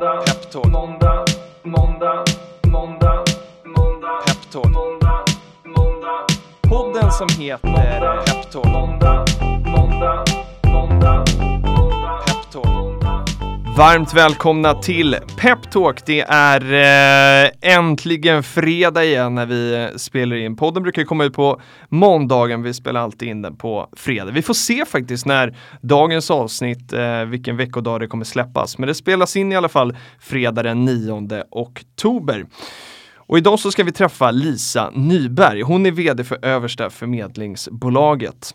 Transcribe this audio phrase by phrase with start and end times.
[0.00, 0.66] måndag, Peptalk.
[0.66, 1.24] måndag,
[1.62, 2.24] måndag,
[2.66, 3.24] måndag,
[3.64, 4.64] måndag, Peptalk.
[4.64, 5.24] måndag,
[5.64, 6.26] måndag,
[6.62, 8.64] Podden som heter Peptalk.
[8.64, 9.24] måndag,
[9.66, 10.24] måndag,
[10.64, 11.49] måndag.
[13.76, 16.06] Varmt välkomna till Peptalk.
[16.06, 16.72] Det är
[17.44, 20.56] eh, äntligen fredag igen när vi spelar in.
[20.56, 22.62] Podden brukar komma ut på måndagen.
[22.62, 24.30] Vi spelar alltid in den på fredag.
[24.30, 28.78] Vi får se faktiskt när dagens avsnitt, eh, vilken veckodag det kommer släppas.
[28.78, 32.46] Men det spelas in i alla fall fredag den 9 oktober.
[33.30, 35.62] Och idag så ska vi träffa Lisa Nyberg.
[35.62, 38.54] Hon är VD för Översta Förmedlingsbolaget.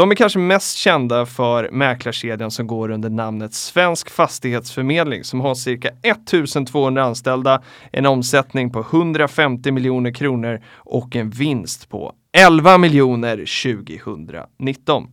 [0.00, 5.54] De är kanske mest kända för mäklarkedjan som går under namnet Svensk Fastighetsförmedling som har
[5.54, 13.36] cirka 1200 anställda, en omsättning på 150 miljoner kronor och en vinst på 11 miljoner
[13.36, 15.08] 2019.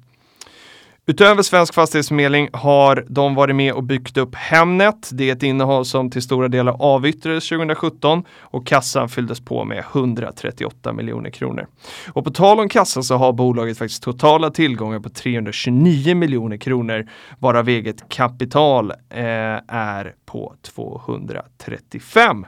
[1.09, 5.09] Utöver Svensk Fastighetsförmedling har de varit med och byggt upp Hemnet.
[5.11, 9.79] Det är ett innehav som till stora delar avyttrades 2017 och kassan fylldes på med
[9.93, 11.67] 138 miljoner kronor.
[12.13, 17.07] Och på tal om kassan så har bolaget faktiskt totala tillgångar på 329 miljoner kronor
[17.39, 19.27] varav eget kapital eh,
[19.67, 22.45] är på 235.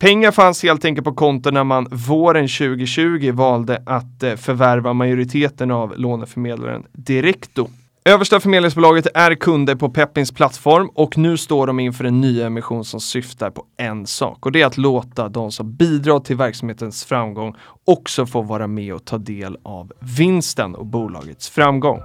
[0.00, 5.70] Pengar fanns helt enkelt på konto när man våren 2020 valde att eh, förvärva majoriteten
[5.70, 7.68] av låneförmedlaren Directo.
[8.04, 12.84] Översta förmedlingsbolaget är kunder på Peppins plattform och nu står de inför en ny emission
[12.84, 17.04] som syftar på en sak och det är att låta de som bidrar till verksamhetens
[17.04, 17.54] framgång
[17.84, 22.00] också få vara med och ta del av vinsten och bolagets framgång.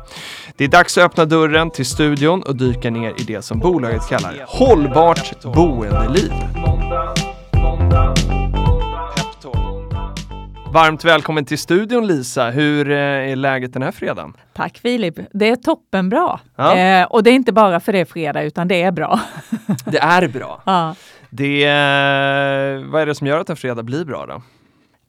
[0.57, 4.07] Det är dags att öppna dörren till studion och dyka ner i det som bolaget
[4.09, 6.31] kallar hållbart boendeliv.
[10.73, 12.49] Varmt välkommen till studion Lisa.
[12.49, 14.33] Hur eh, är läget den här fredagen?
[14.53, 15.19] Tack Filip.
[15.33, 16.39] Det är toppenbra.
[16.55, 16.77] Ja.
[16.77, 19.19] Eh, och det är inte bara för det är fredag utan det är bra.
[19.85, 20.61] Det är bra.
[20.65, 20.95] ja.
[21.29, 24.41] Det, eh, vad är det som gör att en fredag blir bra då?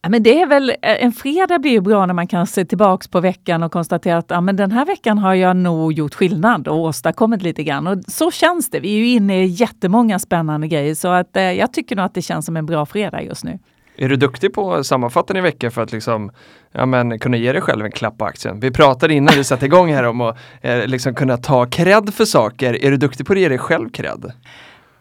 [0.03, 2.65] Ja, men det är väl, eh, en fredag blir ju bra när man kan se
[2.65, 6.15] tillbaks på veckan och konstatera att ja, men den här veckan har jag nog gjort
[6.15, 7.87] skillnad och åstadkommit lite grann.
[7.87, 8.81] Och så känns det.
[8.81, 12.15] Vi är ju inne i jättemånga spännande grejer så att, eh, jag tycker nog att
[12.15, 13.59] det känns som en bra fredag just nu.
[13.97, 16.31] Är du duktig på att sammanfatta din vecka för att liksom,
[16.73, 18.61] ja, men, kunna ge dig själv en klapp på axeln?
[18.61, 22.25] Vi pratade innan vi satte igång här om att eh, liksom kunna ta cred för
[22.25, 22.85] saker.
[22.85, 24.33] Är du duktig på att ge dig själv cred?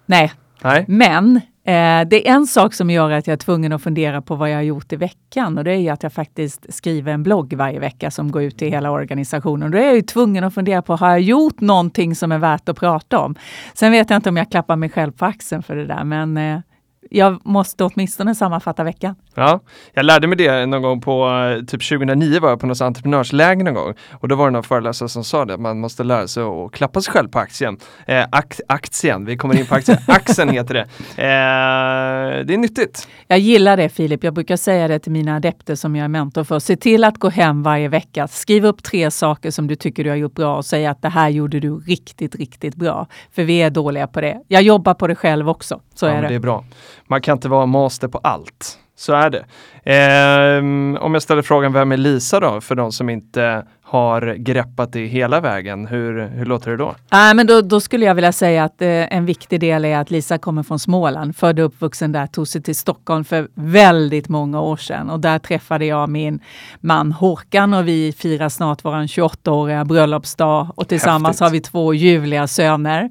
[0.05, 0.31] Nej,
[0.63, 0.85] Nej?
[0.87, 4.35] Men eh, det är en sak som gör att jag är tvungen att fundera på
[4.35, 7.53] vad jag har gjort i veckan och det är att jag faktiskt skriver en blogg
[7.53, 9.71] varje vecka som går ut till hela organisationen.
[9.71, 12.69] Då är jag ju tvungen att fundera på, har jag gjort någonting som är värt
[12.69, 13.35] att prata om?
[13.73, 16.37] Sen vet jag inte om jag klappar mig själv på axeln för det där, men
[16.37, 16.59] eh,
[17.15, 19.15] jag måste åtminstone sammanfatta veckan.
[19.35, 19.59] Ja,
[19.93, 23.63] jag lärde mig det någon gång på, eh, typ 2009 var jag på något entreprenörsläger
[23.63, 23.93] någon gång.
[24.11, 26.71] Och då var det någon föreläsare som sa det, att man måste lära sig att
[26.71, 27.77] klappa sig själv på aktien.
[28.07, 29.97] Eh, ak aktien, vi kommer in på aktien.
[30.07, 30.81] Axeln heter det.
[31.17, 33.07] Eh, det är nyttigt.
[33.27, 34.23] Jag gillar det Filip.
[34.23, 36.59] Jag brukar säga det till mina adepter som jag är mentor för.
[36.59, 38.27] Se till att gå hem varje vecka.
[38.27, 41.09] Skriv upp tre saker som du tycker du har gjort bra och säg att det
[41.09, 43.07] här gjorde du riktigt, riktigt bra.
[43.31, 44.41] För vi är dåliga på det.
[44.47, 45.81] Jag jobbar på det själv också.
[45.95, 46.27] Så ja, är det.
[46.27, 46.65] det är bra.
[47.07, 48.79] Man kan inte vara master på allt.
[49.03, 49.45] Så är det.
[49.85, 52.61] Ehm, om jag ställer frågan, vem är Lisa då?
[52.61, 55.87] För de som inte har greppat det hela vägen.
[55.87, 56.95] Hur, hur låter det då?
[57.11, 60.11] Nej, men då, då skulle jag vilja säga att eh, en viktig del är att
[60.11, 64.61] Lisa kommer från Småland, född och uppvuxen där, tog sig till Stockholm för väldigt många
[64.61, 65.09] år sedan.
[65.09, 66.39] Och där träffade jag min
[66.79, 70.67] man Håkan och vi firar snart vår 28-åriga bröllopsdag.
[70.75, 71.41] Och tillsammans Häftigt.
[71.41, 73.09] har vi två ljuvliga söner.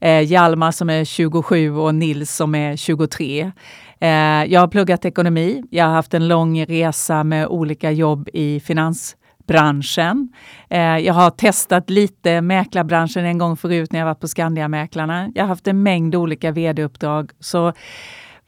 [0.00, 3.52] Eh, Hjalmar som är 27 och Nils som är 23.
[4.02, 5.62] Eh, jag har pluggat ekonomi.
[5.70, 10.28] Jag har haft en lång resa med olika jobb i finansbranschen.
[10.70, 15.30] Eh, jag har testat lite mäklarbranschen en gång förut när jag var på Skandiamäklarna.
[15.34, 17.30] Jag har haft en mängd olika vd-uppdrag.
[17.40, 17.72] Så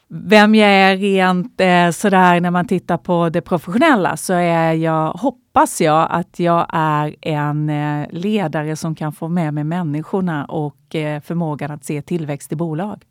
[0.09, 5.13] vem jag är rent eh, sådär när man tittar på det professionella så är jag,
[5.13, 10.95] hoppas jag att jag är en eh, ledare som kan få med mig människorna och
[10.95, 13.03] eh, förmågan att se tillväxt i bolag.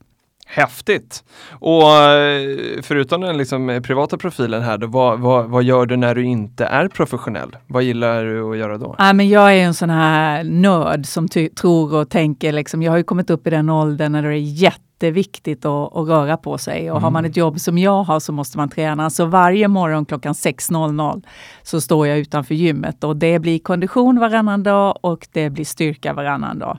[0.45, 1.23] Häftigt!
[1.59, 6.16] Och eh, förutom den liksom privata profilen här, då, vad, vad, vad gör du när
[6.16, 7.55] du inte är professionell?
[7.67, 8.95] Vad gillar du att göra då?
[8.97, 12.51] Ja, men jag är en sån här nörd som tror och tänker.
[12.51, 16.07] Liksom, jag har ju kommit upp i den åldern när det är jätteviktigt att, att
[16.07, 16.91] röra på sig.
[16.91, 19.09] Och har man ett jobb som jag har så måste man träna.
[19.09, 21.23] Så varje morgon klockan 6.00
[21.63, 26.13] så står jag utanför gymmet och det blir kondition varannan dag och det blir styrka
[26.13, 26.78] varannan dag.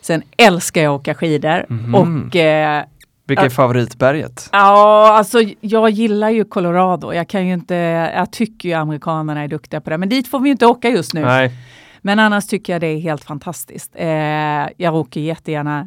[0.00, 2.84] Sen älskar jag att åka skidor och eh,
[3.26, 4.48] Vilket är favoritberget?
[4.52, 7.12] Ja, alltså jag gillar ju Colorado.
[7.12, 7.74] Jag kan ju inte,
[8.14, 10.88] jag tycker ju amerikanerna är duktiga på det, men dit får vi ju inte åka
[10.88, 11.20] just nu.
[11.20, 11.52] Nej,
[12.00, 13.90] Men annars tycker jag det är helt fantastiskt.
[13.94, 14.06] Eh,
[14.76, 15.86] jag åker jättegärna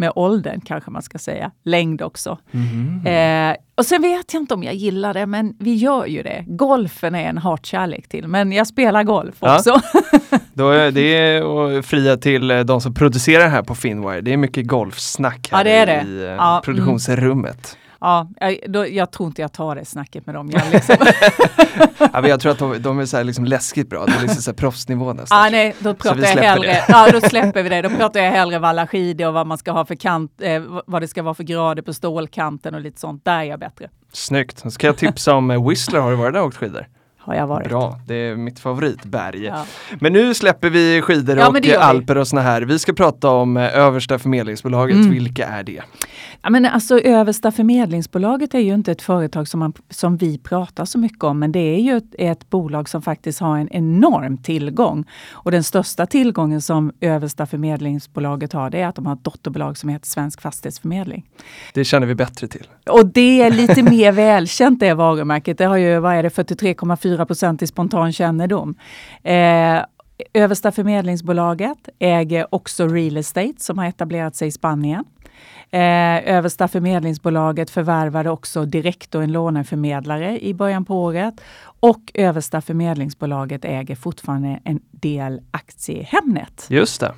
[0.00, 1.50] med åldern kanske man ska säga.
[1.64, 2.38] Längd också.
[2.50, 3.06] Mhm.
[3.06, 6.44] Eh, och sen vet jag inte om jag gillar det, men vi gör ju det.
[6.46, 9.56] Golfen är en hatkärlek till, men jag spelar golf Ja.
[9.56, 9.80] också.
[10.54, 11.40] Då är det
[11.78, 14.20] att fria till eh, de som producerar här på Finwire.
[14.20, 16.02] Det är mycket golfsnack här Ja, det det.
[16.08, 16.86] i eh, Ja, mm.
[18.00, 20.50] Ja, jag, då, jag tror inte jag tar det snacket med dem.
[20.50, 20.96] Jag, liksom.
[22.12, 24.06] Ja, men jag tror att de, de är så här liksom läskigt bra.
[24.06, 25.38] Det är liksom så här proffsnivå nästan.
[25.38, 27.82] ah, nej, då pratar vi jag hellre, ja då släpper vi det.
[27.82, 31.02] Då pratar jag hellre valla skidor och vad man ska ha för kant, eh, vad
[31.02, 33.24] det ska vara för grader på stålkanten och lite sånt.
[33.24, 33.88] Där är jag bättre.
[34.12, 34.58] Snyggt.
[34.58, 36.00] Så ska jag tipsa om eh, Whistler.
[36.00, 36.86] Har du varit där och åkt skidor?
[37.22, 37.68] Har jag varit.
[37.68, 39.44] Bra, det är mitt favoritberg.
[39.44, 39.64] Ja.
[40.00, 42.62] Men nu släpper vi skidor Ja, och alper och såna här.
[42.62, 44.96] Vi ska prata om eh, översta förmedlingsbolaget.
[44.96, 45.10] Mm.
[45.10, 45.82] Vilka är det?
[46.42, 50.84] Ja, men alltså, Översta förmedlingsbolaget är ju inte ett företag som, man, som vi pratar
[50.84, 54.38] så mycket om, men det är ju ett, ett bolag som faktiskt har en enorm
[54.38, 55.04] tillgång.
[55.30, 59.78] Och den största tillgången som Översta förmedlingsbolaget har, det är att de har ett dotterbolag
[59.78, 61.26] som heter Svensk Fastighetsförmedling.
[61.74, 62.66] Det känner vi bättre till.
[62.90, 65.58] Och det är lite mer välkänt det varumärket.
[65.58, 68.74] Det har ju, vad är det, 43,4 procent i spontan kännedom.
[69.22, 69.84] Eh,
[70.32, 75.04] Översta förmedlingsbolaget äger också Real Estate som har etablerat sig i Spanien.
[75.70, 81.40] Eh, Översta förmedlingsbolaget förvärvade också direkt en låneförmedlare i början på året.
[81.62, 86.66] Och Översta förmedlingsbolaget äger fortfarande en del aktier i Hemnet.
[86.68, 87.12] Just det.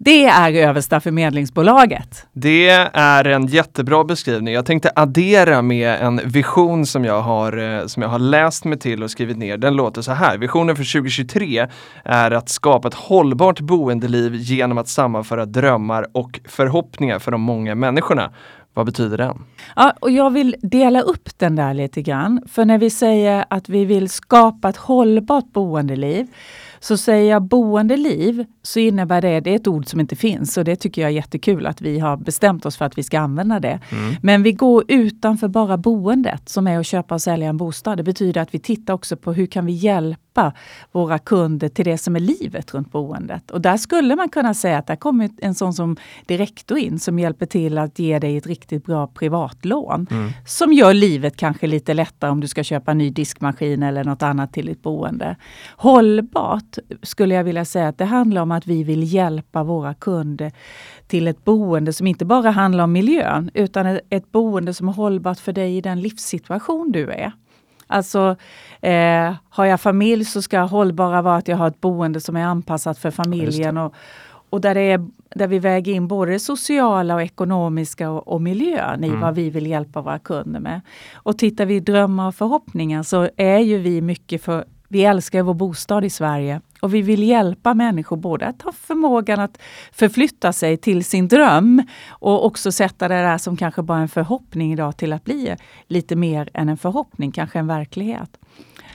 [0.00, 2.26] Det är Översta förmedlingsbolaget.
[2.32, 4.54] Det är en jättebra beskrivning.
[4.54, 8.78] Jag tänkte addera med en vision som jag har, eh, som jag har läst mig
[8.78, 9.56] till och skrivit ner.
[9.56, 10.38] Den låter så här.
[10.38, 11.66] Visionen för 2023
[12.04, 17.74] är att skapa ett hållbart boendeliv genom att sammanföra drömmar och förhoppningar för de många
[17.74, 18.30] människorna.
[18.74, 19.44] Vad betyder den?
[19.76, 22.42] Ja, och jag vill dela upp den där lite grann.
[22.48, 26.26] För när vi säger att vi vill skapa ett hållbart boendeliv
[26.80, 30.64] så säger jag boendeliv så innebär det, det är ett ord som inte finns och
[30.64, 33.60] det tycker jag är jättekul att vi har bestämt oss för att vi ska använda
[33.60, 33.80] det.
[34.22, 37.96] Men vi går utanför bara boendet som är att köpa och sälja en bostad.
[37.96, 40.52] Det betyder att vi tittar också på hur kan vi hjälpa
[40.92, 43.50] våra kunder till det som är livet runt boendet.
[43.50, 45.96] Och där skulle man kunna säga att där kommer en sån som
[46.26, 50.06] Direktor in som hjälper till att ge dig ett riktigt bra privatlån.
[50.46, 54.22] Som gör livet kanske lite lättare om du ska köpa en ny diskmaskin eller något
[54.22, 55.36] annat till ditt boende.
[55.76, 56.67] Hållbart
[57.02, 60.52] skulle jag vilja säga att det handlar om att vi vill hjälpa våra kunder
[61.06, 65.38] till ett boende som inte bara handlar om miljön utan ett- boende som är hållbart
[65.38, 67.32] för dig i den livssituation du är.
[67.86, 68.36] Alltså,
[68.80, 72.44] eh, har jag familj så ska hållbara vara att jag har ett boende som är
[72.44, 73.94] anpassat för familjen och,
[74.50, 78.42] och där, det är, där vi väger in både det sociala och ekonomiska och, och
[78.42, 80.80] miljön i vad vi vill hjälpa våra kunder med.
[81.14, 85.54] Och tittar vi drömmar och förhoppningar så är ju vi mycket för vi älskar vår
[85.54, 89.58] bostad i Sverige och vi vill hjälpa människor både att ha förmågan att
[89.92, 94.72] förflytta sig till sin dröm och också sätta det där som kanske bara en förhoppning
[94.72, 95.56] idag till att bli
[95.86, 98.38] lite mer än en förhoppning, kanske en verklighet.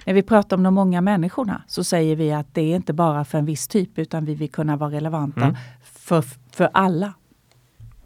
[0.06, 3.26] När vi pratar om de många människorna så säger vi att det är inte bara
[3.26, 5.56] för en viss typ utan vi vill kunna vara relevanta Mm.
[5.84, 7.14] för, för alla.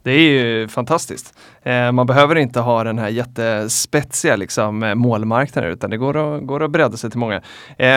[0.08, 1.38] Det är ju fantastiskt.
[1.62, 6.46] Eh, man behöver inte ha den här jättespetsiga liksom, eh, målmarknaden utan det går att,
[6.46, 7.42] går att bredda sig till många.
[7.78, 7.88] Eh,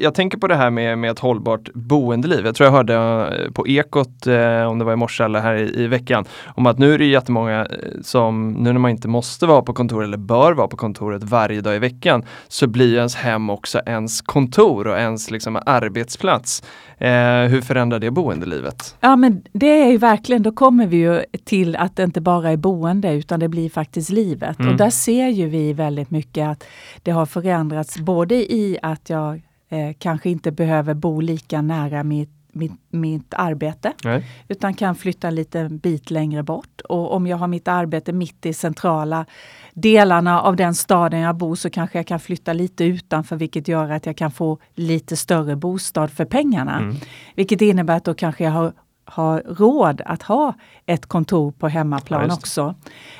[0.00, 2.46] jag tänker på det här med, med ett hållbart boendeliv.
[2.46, 5.54] Jag tror jag hörde eh, på Ekot, eh, om det var i morse eller här
[5.54, 6.24] i, i veckan,
[6.54, 7.66] om att nu är det jättemånga eh,
[8.02, 11.60] som, nu när man inte måste vara på kontor eller bör vara på kontoret varje
[11.60, 16.62] dag i veckan, så blir ens hem också ens kontor och ens liksom, arbetsplats.
[16.98, 18.96] Eh, hur förändrar det boendelivet?
[19.00, 22.50] Ja men det är ju verkligen, då kommer vi ju till att det inte bara
[22.50, 24.58] är boende utan det blir faktiskt livet.
[24.58, 24.72] Mm.
[24.72, 26.64] Och där ser ju vi väldigt mycket att
[27.02, 32.30] det har förändrats både i att jag eh, kanske inte behöver bo lika nära mitt,
[32.52, 34.26] mitt, mitt arbete Nej.
[34.48, 36.80] utan kan flytta en liten bit längre bort.
[36.80, 39.26] Och om jag har mitt arbete mitt i centrala
[39.74, 43.90] delarna av den staden jag bor så kanske jag kan flytta lite utanför vilket gör
[43.90, 46.78] att jag kan få lite större bostad för pengarna.
[46.78, 46.96] Mm.
[47.34, 48.72] Vilket innebär att då kanske jag har
[49.06, 50.54] har råd att ha
[50.86, 52.34] ett kontor på Ja, hemmaplan det.
[52.34, 52.74] också.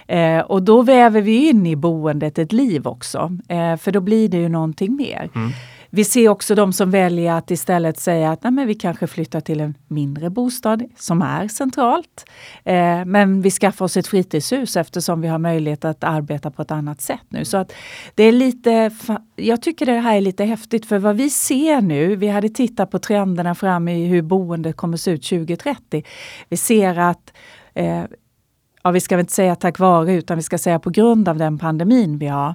[0.07, 4.29] Eh, och då väver vi in i boendet ett liv också, eh, för då blir
[4.29, 5.31] det ju någonting mer.
[5.35, 5.51] Mm.
[5.91, 9.41] Vi ser också de som väljer att istället säga att Nej, men vi kanske flyttar
[9.41, 12.25] till en mindre bostad som är centralt.
[12.65, 16.71] Eh, men vi skaffar oss ett fritidshus eftersom vi har möjlighet att arbeta på ett
[16.71, 17.45] annat sätt nu.
[17.45, 17.73] Så att
[18.15, 18.91] det är lite,
[19.37, 22.91] jag tycker det här är lite häftigt för vad vi ser nu, vi hade tittat
[22.91, 26.05] på trenderna fram i hur boendet kommer se ut 2030.
[26.49, 27.33] Vi ser att
[27.75, 28.05] eh,
[28.87, 31.37] ja vi ska väl inte säga tack vare utan vi ska säga på grund av
[31.37, 32.55] den pandemin vi har,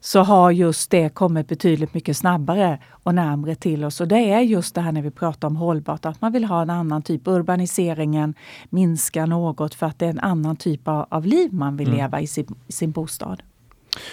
[0.00, 4.00] så har just det kommit betydligt mycket snabbare och närmre till oss.
[4.00, 6.62] Och det är just det här när vi pratar om hållbart, att man vill ha
[6.62, 7.22] en annan typ.
[7.28, 8.34] Urbaniseringen
[8.70, 11.98] minskar något för att det är en annan typ av, av liv man vill Mm.
[11.98, 13.42] leva i sin, i sin bostad.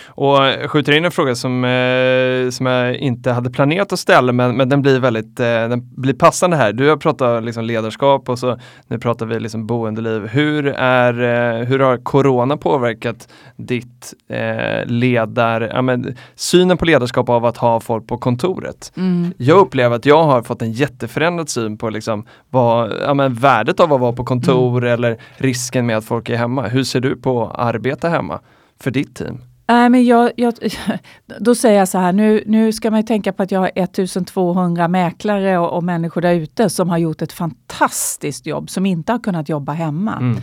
[0.07, 4.57] Och skjuter in en fråga som, eh, som jag inte hade planerat att ställa men,
[4.57, 6.73] men den blir väldigt eh, den blir passande här.
[6.73, 10.27] Du har pratat liksom ledarskap och så nu pratar vi liksom boendeliv.
[10.27, 17.29] Hur, är, eh, hur har corona påverkat ditt eh, ledar, ja, men, synen på ledarskap
[17.29, 18.91] av att ha folk på kontoret?
[18.97, 19.33] Mm.
[19.37, 23.79] Jag upplever att jag har fått en jätteförändrad syn på liksom vad, ja, men värdet
[23.79, 26.67] av att vara på kontor eller risken med att folk är hemma.
[26.67, 28.39] Hur ser du på att arbeta hemma
[28.79, 29.41] för ditt team?
[29.69, 30.53] Nej, men jag, jag,
[31.39, 34.87] då säger jag så här, nu, nu ska man tänka på att jag har 1200
[34.87, 39.19] mäklare och, och människor där ute som har gjort ett fantastiskt jobb som inte har
[39.19, 40.17] kunnat jobba hemma.
[40.17, 40.37] Mm.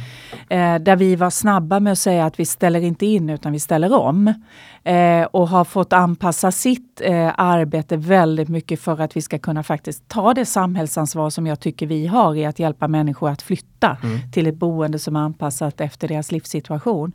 [0.49, 3.61] Eh, där vi var snabba med att säga att vi ställer inte in utan vi
[3.61, 4.35] ställer om.
[4.85, 9.63] Eh, och har fått anpassa sitt eh, arbete väldigt mycket för att vi ska kunna
[9.63, 13.74] faktiskt ta det samhällsansvar som jag tycker vi har i att hjälpa människor att flytta
[14.33, 17.13] till ett boende som är anpassat efter deras livssituation.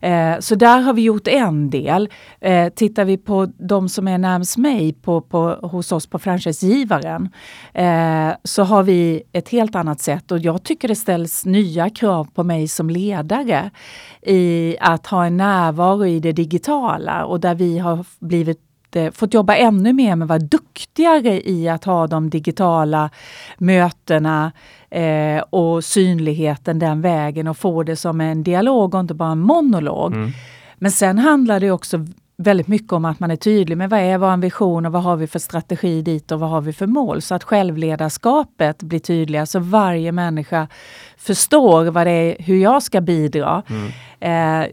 [0.00, 2.08] Eh, så där har vi gjort en del.
[2.40, 7.28] Eh, tittar vi på de som är närmast mig på, på, hos oss på franchisegivaren
[7.74, 12.28] eh, så har vi ett helt annat sätt och jag tycker det ställs nya krav
[12.34, 13.70] på mig som ledare
[14.22, 19.34] i att ha en närvaro i det digitala och där vi har blivit eh, fått
[19.34, 23.10] jobba ännu mer med att vara duktigare i att ha de digitala
[23.58, 24.52] mötena
[24.90, 29.40] eh, och synligheten den vägen och få det som en dialog och inte bara en
[29.40, 30.12] monolog.
[30.12, 30.30] Mm.
[30.74, 32.06] Men sen handlar det också
[32.36, 35.16] väldigt mycket om att man är tydlig med vad är vår vision och vad har
[35.16, 37.22] vi för strategi dit och vad har vi för mål.
[37.22, 40.68] Så att självledarskapet blir tydligare så varje människa
[41.16, 43.62] förstår vad det är, hur jag ska bidra.
[44.20, 44.66] Eh,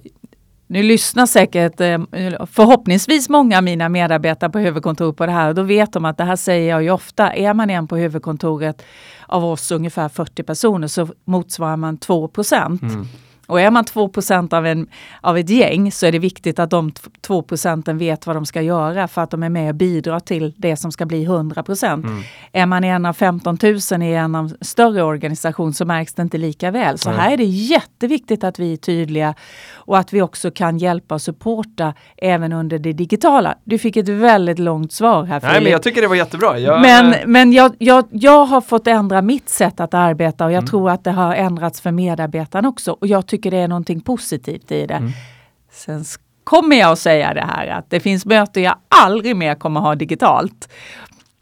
[0.70, 2.00] nu lyssnar säkert eh,
[2.46, 6.18] förhoppningsvis många av mina medarbetare på huvudkontoret på det här och då vet de att
[6.18, 7.34] det här säger jag ju ofta.
[7.34, 8.86] Är man en på huvudkontoret
[9.28, 12.82] av oss ungefär 40 personer så motsvarar man 2 procent.
[12.82, 13.08] Mm.
[13.50, 14.12] Och är man 2
[14.52, 14.88] av, en,
[15.22, 18.46] av ett gäng så är det viktigt att de t- 2 procenten vet vad de
[18.46, 21.64] ska göra för att de är med och bidrar till det som ska bli 100
[21.64, 22.06] procent.
[22.52, 23.58] Är man en av 15
[23.92, 26.98] 000 i en av större organisation så märks det inte lika väl.
[26.98, 29.34] Så här är det jätteviktigt att vi är tydliga
[29.74, 33.56] och att vi också kan hjälpa och supporta även under det digitala.
[33.64, 36.60] Du fick ett väldigt långt svar här Nej men jag tycker det var jättebra.
[36.60, 40.68] Jag, men men jag, jag, jag har fått ändra mitt sätt att arbeta och jag
[40.68, 42.92] tror att det har ändrats för medarbetarna också.
[42.92, 45.12] Och jag tycker det är någonting positivt i det.
[45.72, 49.56] Sen s- kommer jag att säga det här att det finns möten jag aldrig mer
[49.56, 50.70] kommer ha digitalt.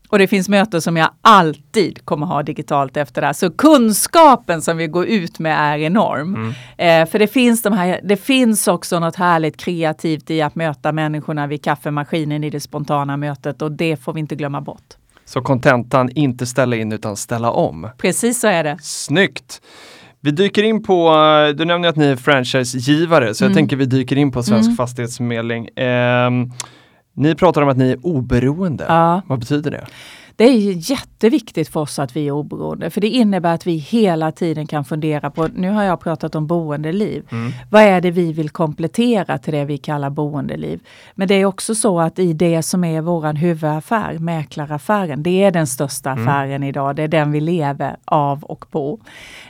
[0.09, 3.33] Och det finns möten som jag alltid kommer ha digitalt efter det här.
[3.33, 6.53] Så kunskapen som vi går ut med är enorm.
[6.77, 10.91] Eh, för det finns, de här, det finns också något härligt kreativt i att möta
[10.91, 14.93] människorna vid kaffemaskinen i det spontana mötet och det får vi inte glömma bort.
[15.25, 17.89] Så kontentan, inte ställa in utan ställa om.
[17.97, 18.77] Precis så är det.
[18.81, 19.61] Snyggt!
[20.27, 23.55] Vi dyker in på, eh, du nämnde att ni är franchisegivare, så jag Mm.
[23.55, 24.77] tänker vi dyker in på Svensk Mm.
[24.77, 25.69] Fastighetsförmedling.
[25.75, 26.51] Ehm,
[27.15, 28.85] ni pratar om att ni är oberoende.
[28.87, 29.21] Ja.
[29.27, 29.85] Vad betyder det?
[30.37, 34.31] Det är jätteviktigt för oss att vi är oberoende, för det innebär att vi hela
[34.31, 37.23] tiden kan fundera på, nu har jag pratat om boendeliv,
[37.69, 40.79] vad är det vi vill komplettera till det vi kallar boendeliv?
[41.15, 45.51] Men det är också så att i det som är våran huvudaffär, mäklaraffären, det är
[45.51, 48.99] den största affären idag, det är den vi lever av och på.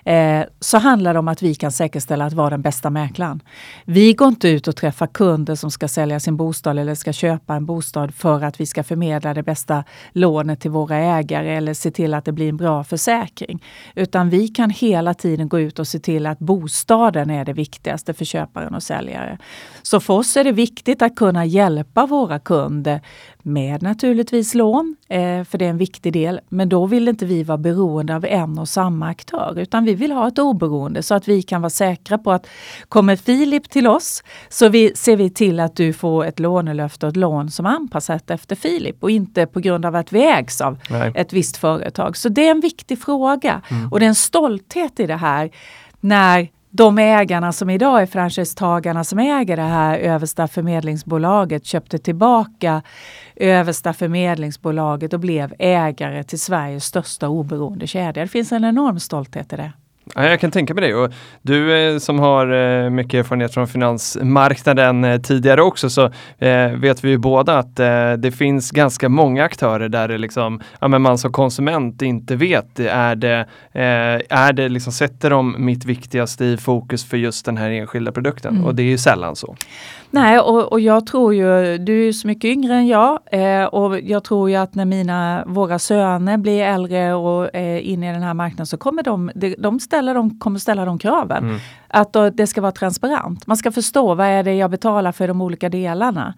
[0.05, 3.41] Eh, så handlar det om att vi kan säkerställa att vara den bästa mäklaren.
[3.85, 7.55] Vi går inte ut och träffar kunder som ska sälja sin bostad eller ska köpa
[7.55, 11.91] en bostad för att vi ska förmedla det bästa lånet till våra ägare eller se
[11.91, 13.63] till att det blir en bra försäkring.
[13.95, 18.13] Utan vi kan hela tiden gå ut och se till att bostaden är det viktigaste
[18.13, 19.37] för köparen och säljare.
[19.81, 23.01] Så för oss är det viktigt att kunna hjälpa våra kunder
[23.43, 26.39] med naturligtvis lån, eh, för det är en viktig del.
[26.49, 30.11] Men då vill inte vi vara beroende av en och samma aktör, utan vi vill
[30.11, 32.47] ha ett oberoende så att vi kan vara säkra på att
[32.89, 37.09] kommer Filip till oss så vi, ser vi till att du får ett lånelöfte och
[37.09, 40.61] ett lån som är anpassat efter Filip och inte på grund av att vi ägs
[40.61, 41.11] av Nej.
[41.15, 42.17] ett visst företag.
[42.17, 43.61] Så det är en viktig fråga
[43.91, 45.51] och det är en stolthet i det här
[45.99, 52.81] när de ägarna som idag är franchisetagarna som äger det här översta förmedlingsbolaget köpte tillbaka
[53.39, 58.23] översta förmedlingsbolaget och blev ägare till Sveriges största oberoende kedja.
[58.23, 59.71] Det finns en enorm stolthet i det.
[60.15, 60.95] Ja, jag kan tänka mig det.
[60.95, 66.11] Och du eh, som har eh, mycket erfarenhet från finansmarknaden eh, tidigare också så
[66.75, 67.75] vet vi ju båda att
[68.17, 72.79] det finns ganska många aktörer där det liksom, ja, men man som konsument inte vet,
[72.79, 73.45] är det,
[74.29, 78.55] är det liksom, sätter de mitt viktigaste i fokus för just den här enskilda produkten?
[78.55, 78.65] Mm.
[78.65, 79.55] Och det är ju sällan så.
[80.11, 83.99] Nej, och, och jag tror ju, du är så mycket yngre än jag eh, och
[83.99, 88.13] jag tror ju att när mina, våra söner blir äldre och eh, är inne i
[88.13, 91.43] den här marknaden så kommer de, de, de, ställa, de kommer ställa de kraven.
[91.43, 91.59] Mm.
[91.87, 93.47] Att då, det ska vara transparent.
[93.47, 96.33] Man ska förstå vad är det jag betalar för de olika delarna.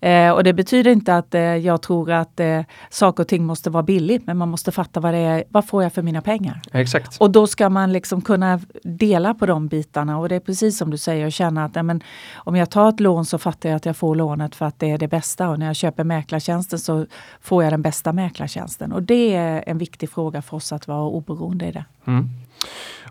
[0.00, 3.70] Eh, och det betyder inte att eh, jag tror att eh, saker och ting måste
[3.70, 6.60] vara billigt, men man måste fatta vad det är, vad får jag för mina pengar?
[6.72, 7.20] Exakt.
[7.20, 10.90] Och då ska man liksom kunna dela på de bitarna och det är precis som
[10.90, 12.02] du säger, att känna att men,
[12.34, 14.90] om jag tar ett lån så fattar jag att jag får lånet för att det
[14.90, 17.06] är det bästa och när jag köper mäklartjänsten så
[17.40, 18.92] får jag den bästa mäklartjänsten.
[18.92, 21.84] Och det är en viktig fråga för oss att vara oberoende i det.
[22.06, 22.28] Mm.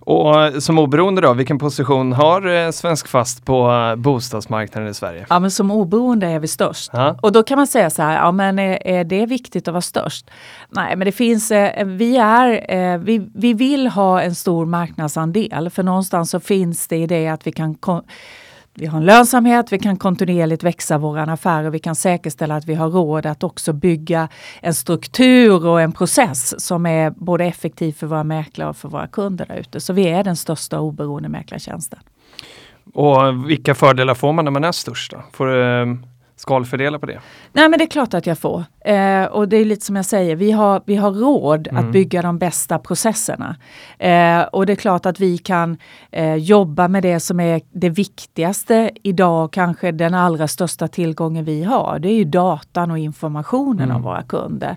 [0.02, 4.94] Och eh, som oberoende då, vilken position har eh, Svensk Fast på eh, bostadsmarknaden i
[4.94, 5.26] Sverige?
[5.30, 6.90] Ja men som oberoende är vi störst.
[6.94, 7.18] Ja.
[7.22, 9.82] Och då kan man säga så här, ja men är, är det viktigt att vara
[9.82, 10.30] störst?
[10.70, 15.70] Nej men det finns, eh, vi är, eh, vi, vi vill ha en stor marknadsandel
[15.70, 17.76] för någonstans så finns det i det att vi kan
[18.82, 22.74] vi har en lönsamhet, vi kan kontinuerligt växa våra affärer, vi kan säkerställa att vi
[22.74, 24.30] har råd att också bygga
[24.62, 29.08] en struktur och en process som är både effektiv för våra mäklare och för våra
[29.08, 29.80] kunder där ute.
[29.80, 32.00] Så vi är den största oberoende mäklartjänsten.
[32.94, 35.12] Och vilka fördelar får man när man är störst?
[35.12, 35.24] Då?
[35.32, 35.48] Får
[36.42, 37.20] skalfördelar på det?
[37.54, 38.64] Nej men det är klart att jag får.
[38.86, 41.86] Eh, och det är lite som jag säger, vi har, vi har råd Mm.
[41.88, 43.56] att bygga de bästa processerna.
[44.00, 45.78] Eh, och det är klart att vi kan
[46.12, 51.64] eh, jobba med det som är det viktigaste idag, kanske den allra största tillgången vi
[51.64, 52.00] har.
[52.00, 53.96] Det är ju datan och informationen Mm.
[53.96, 54.76] om våra kunder.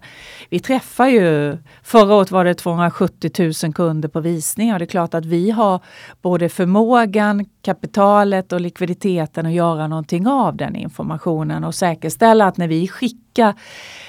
[0.50, 3.30] Vi träffar ju, förra året var det 270
[3.64, 4.78] 000 kunder på visningar.
[4.78, 5.80] Det är klart att vi har
[6.22, 12.68] både förmågan, kapitalet och likviditeten att göra någonting av den informationen och säkerställa att när
[12.68, 13.54] vi skickar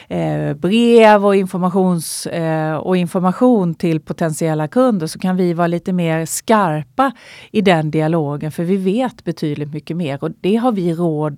[0.08, 5.94] eh, brev och, informations, eh, och information till potentiella kunder så kan vi vara lite
[5.94, 7.12] mer skarpa
[7.52, 11.38] i den dialogen för vi vet betydligt mycket mer och det har vi råd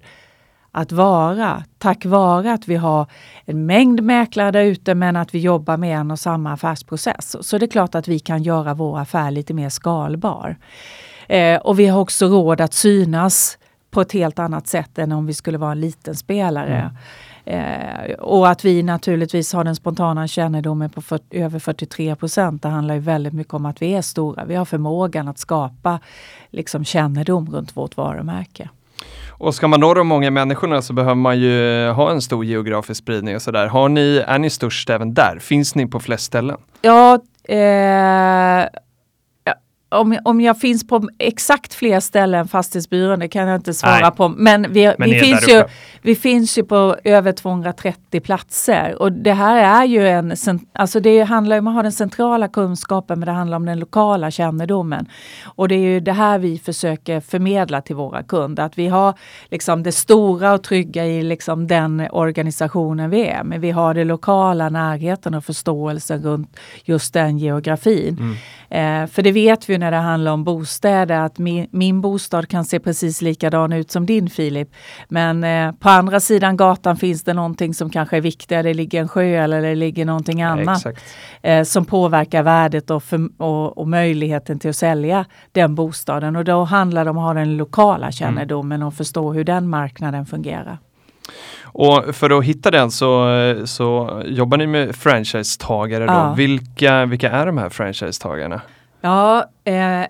[0.71, 3.05] att vara tack vare att vi har
[3.45, 7.47] en mängd mäklare där ute men att vi jobbar med en och samma affärsprocess.
[7.47, 10.57] Så det är klart att vi kan göra vår affär lite mer skalbar.
[11.27, 13.57] Eh, och vi har också råd att synas
[13.91, 16.91] på ett helt annat sätt än om vi skulle vara en liten spelare.
[17.45, 22.61] Eh, och att vi naturligtvis har den spontana kännedomen på för, över 43 procent.
[22.61, 24.45] Det handlar ju väldigt mycket om att vi är stora.
[24.45, 25.99] Vi har förmågan att skapa
[26.49, 28.69] liksom, kännedom runt vårt varumärke.
[29.29, 32.45] Och ska man nå de många människorna så behöver man ju eh, ha en stor
[32.45, 33.67] geografisk spridning och sådär.
[33.67, 35.39] Har ni, är ni störst även där?
[35.39, 36.57] Finns ni på flest ställen?
[36.81, 38.69] Ja, eh, ja,
[39.89, 43.99] om, om jag finns på exakt fler ställen än Fastighetsbyrån, det kan jag inte svara
[43.99, 44.11] Nej.
[44.11, 44.27] på.
[44.29, 45.63] Men vi, Men vi, finns ju,
[46.01, 49.01] vi finns ju på över 230 platser.
[49.01, 50.33] Och det här är ju en,
[50.73, 54.31] alltså det handlar om att ha den centrala kunskapen men det handlar om den lokala
[54.31, 55.05] kännedomen.
[55.45, 58.63] Och det är ju det här vi försöker förmedla till våra kunder.
[58.63, 59.13] Att vi har
[59.49, 63.43] liksom det stora och trygga i liksom den organisationen vi är.
[63.43, 68.37] Men vi har det lokala närheten och förståelsen runt just den geografin.
[68.69, 72.65] Eh, för det vet vi när det handlar om bostäder att min, min bostad kan
[72.65, 74.69] se precis likadan ut som din Filip.
[75.09, 78.63] Men eh, på andra sidan gatan finns det någonting som kanske är viktigare.
[78.63, 81.03] Det ligger en sjö eller det ligger någonting annat Exakt.
[81.41, 86.35] eh, som påverkar värdet och, för, och, och möjligheten till att sälja den bostaden.
[86.35, 90.25] Och då handlar det om att ha den lokala kännedomen och förstå hur den marknaden
[90.25, 90.77] fungerar.
[91.63, 93.27] Och för att hitta den så,
[93.65, 96.13] så jobbar ni med franchisetagare då.
[96.13, 96.33] Ja.
[96.33, 98.61] Vilka, vilka är de här franchisetagarna?
[99.01, 100.01] Ja, eh,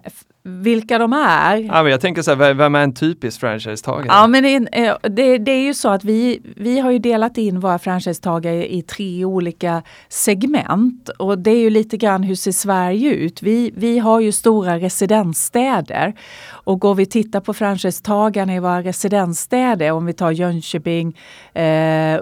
[0.44, 1.58] vilka de är?
[1.58, 4.06] Ja, men jag tänker så här, vem- är en typisk franchisetagare?
[4.10, 7.00] Ja, men det, är- eh, det, det är ju så att vi, vi har ju
[7.00, 11.10] delat in våra franchisetagare i tre olika segment.
[11.10, 13.42] Och det är ju lite grann hur ser Sverige ut?
[13.42, 16.14] Vi, vi har ju stora residensstäder.
[16.50, 21.18] Och går vi och tittar på franchisetagarna i våra residensstäder, om vi tar Jönköping,
[21.54, 22.20] eh,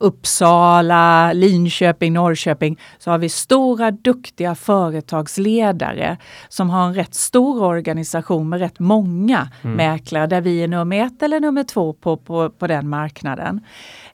[0.00, 6.16] Uppsala, Linköping, Norrköping så har vi stora duktiga företagsledare
[6.48, 11.22] som har en rätt stor organisation med rätt många mäklare där vi är nummer ett
[11.22, 13.60] eller nummer två på, på, på den marknaden.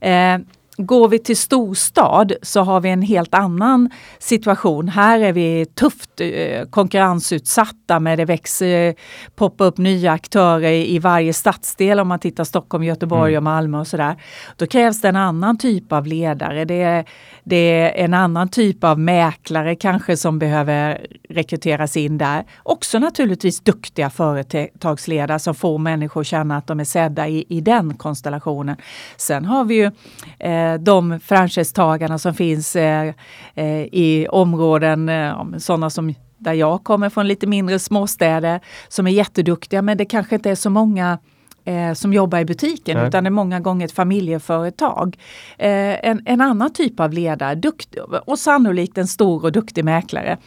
[0.01, 0.38] Eh,
[0.76, 4.88] går vi till storstad så har vi en helt annan situation.
[4.88, 8.94] Här är vi tufft eh, konkurrensutsatta med det växer,
[9.34, 13.38] poppar upp nya aktörer i varje stadsdel om man tittar Stockholm, Göteborg Mm.
[13.38, 14.16] och Malmö och sådär.
[14.56, 16.64] Då krävs det en annan typ av ledare.
[16.64, 17.04] Det är,
[17.44, 22.44] det är en annan typ av mäklare kanske som behöver rekryteras in där.
[22.62, 27.60] Också naturligtvis duktiga företagsledare som får människor att känna att de är sedda i, i
[27.60, 28.76] den konstellationen.
[29.16, 29.90] Sen har vi ju
[30.38, 33.12] eh, de franchisetagarna som finns eh,
[33.55, 39.11] eh, i områden, eh, sådana som där jag kommer från, lite mindre småstäder, som är
[39.11, 41.18] jätteduktiga men det kanske inte är så många
[41.64, 43.09] eh, som jobbar i butiken Nej.
[43.09, 45.18] utan det är många gånger ett familjeföretag.
[45.59, 47.94] Eh, en, en annan typ av ledare dukt,
[48.26, 50.38] och sannolikt en stor och duktig mäklare.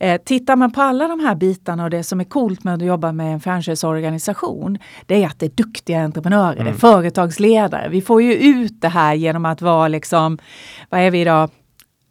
[0.00, 2.82] Eh, tittar man på alla de här bitarna och det som är coolt med att
[2.82, 7.88] jobba med en franchiseorganisation, det är att det är duktiga entreprenörer, det är företagsledare.
[7.88, 10.38] Vi får ju ut det här genom att vara liksom,
[10.88, 11.50] vad är vi idag?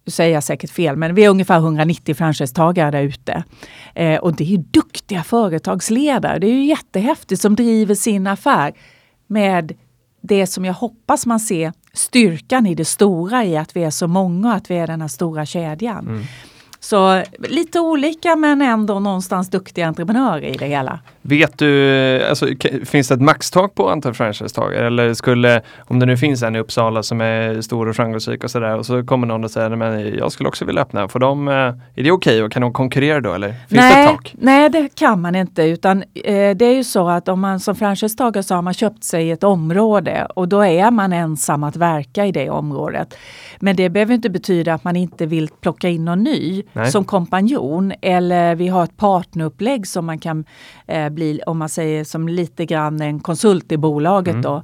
[0.04, 3.44] Nu säger jag säkert fel, men vi är ungefär 190 franchisetagare där ute.
[3.94, 6.38] Eh, och det är duktiga företagsledare.
[6.38, 8.72] Det är ju jättehäftigt som driver sin affär
[9.26, 9.72] med
[10.22, 14.06] det som jag hoppas man ser styrkan i det stora i att vi är så
[14.06, 16.06] många och att vi är den här stora kedjan.
[16.80, 21.00] Så lite olika men ändå någonstans duktiga entreprenörer i det hela.
[21.22, 22.46] Vet du, alltså,
[22.84, 24.86] finns det ett maxtak på antal franchisetagare?
[24.86, 28.50] Eller skulle, om det nu finns en i Uppsala som är stor och framgångsrik och
[28.50, 31.08] sådär och så kommer någon och säger men jag skulle också vilja öppna.
[31.08, 33.48] Får de, eh, är det okej och kan de konkurrera då eller?
[33.48, 34.34] Finns det nej, ett tak?
[34.38, 35.62] nej, det kan man inte.
[35.62, 39.04] Utan eh, det är ju så att om man som franchisetagare så har man köpt
[39.04, 43.14] sig ett område och då är man ensam att verka i det området.
[43.58, 46.90] Men det behöver inte betyda att man inte vill plocka in någon ny Nej.
[46.90, 50.44] som kompanjon eller vi har ett partnerupplägg som man kan
[50.86, 54.42] eh, bli, om man säger som lite grann en konsult i bolaget Mm.
[54.42, 54.62] då.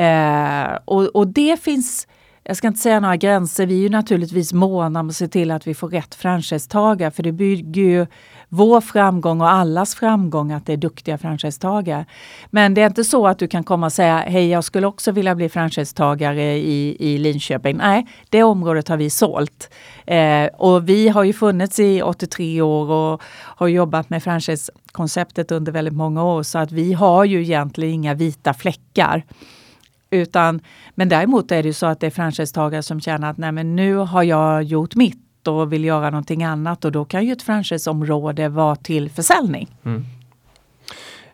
[0.00, 2.06] Eh, och, och det finns
[2.44, 3.66] jag ska inte säga några gränser.
[3.66, 7.22] Vi är ju naturligtvis måna om att se till att vi får rätt franchisetagare för
[7.22, 8.06] det bygger ju
[8.54, 12.06] vår framgång och allas framgång att det är duktiga franchisetagare.
[12.50, 15.12] Men det är inte så att du kan komma och säga hej jag skulle också
[15.12, 17.76] vilja bli franchisetagare i, i Linköping.
[17.76, 19.70] Nej, det området har vi sålt.
[20.06, 25.72] Eh, och vi har ju funnits i 83 år och har jobbat med franchisekonceptet under
[25.72, 29.24] väldigt många år så att vi har ju egentligen inga vita fläckar.
[30.10, 30.60] Utan,
[30.94, 33.76] men däremot är det ju så att det är franchisetagare som känner att nej men
[33.76, 37.42] nu har jag gjort mitt och vill göra någonting annat och då kan ju ett
[37.42, 39.68] franchiseområde vara till försäljning.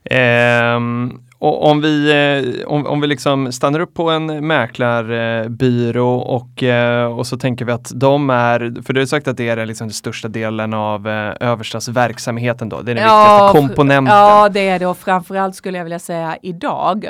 [0.04, 6.62] Ehm, och om vi, eh, om, om vi liksom stannar upp på en mäklarbyrå och,
[6.62, 9.66] eh, och så tänker vi att de är, för du har sagt att det är
[9.66, 14.16] liksom den största delen av eh, Överstas verksamheten då, det är den viktigaste komponenten.
[14.16, 17.06] Ja, det är det och framförallt skulle jag vilja säga idag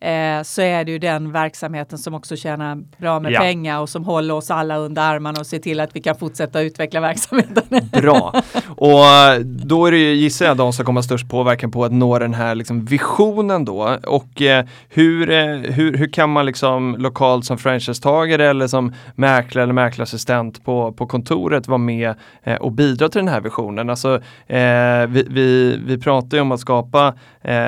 [0.00, 3.40] eh, så är det ju den verksamheten som också tjänar bra med Ja.
[3.40, 6.60] pengar och som håller oss alla under armarna och ser till att vi kan fortsätta
[6.60, 7.88] utveckla verksamheten.
[7.92, 8.42] Bra.
[8.76, 11.84] Och eh, då är det ju, gissar jag, de som kommer ha störst påverkan på
[11.84, 13.96] att nå den här liksom visionen då.
[14.06, 19.62] Och eh, hur, eh, hur, hur kan man liksom lokalt som franchisetagare eller som mäklare
[19.62, 23.90] eller mäklarassistent på, på kontoret vara med eh, och bidra till den här visionen?
[23.90, 24.14] Alltså,
[24.46, 27.14] eh, vi, vi, vi pratar ju om att skapa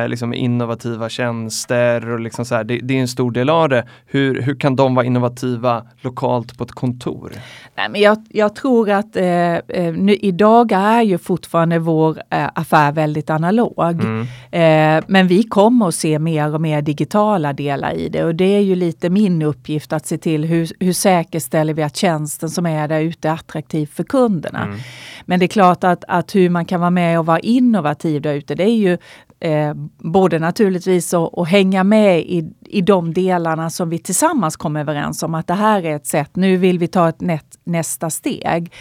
[0.08, 3.84] liksom innovativa tjänster och liksom så här, det, det är en stor del av det.
[4.06, 7.32] Hur, hur kan de vara innovativa lokalt på ett kontor?
[7.76, 12.48] Nej, men jag, jag tror att eh, eh, nu, idag är ju fortfarande vår eh,
[12.54, 14.00] affär väldigt analog.
[14.02, 14.20] Mm.
[14.50, 18.56] Eh, men vi kommer att se mer och mer digitala delar i det och det
[18.56, 22.66] är ju lite min uppgift att se till hur, hur säkerställer vi att tjänsten som
[22.66, 24.62] är där ute är attraktiv för kunderna.
[24.62, 24.78] Mm.
[25.24, 28.34] Men det är klart att, att hur man kan vara med och vara innovativ där
[28.34, 28.98] ute det är ju
[29.42, 35.22] eh, både naturligtvis att, hänga med i, i de delarna som vi tillsammans kom överens
[35.22, 38.72] om att det här är ett sätt, nu vill vi ta ett nät, nästa steg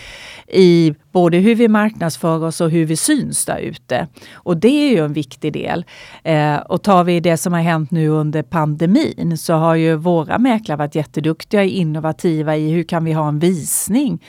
[0.47, 4.08] i både hur vi marknadsför oss och hur vi syns där ute.
[4.34, 5.86] Och det är ju en viktig del.
[6.24, 10.38] Eh, och tar vi det som har hänt nu under pandemin så har ju våra
[10.38, 14.19] mäklare varit jätteduktiga och innovativa i hur kan vi ha en visning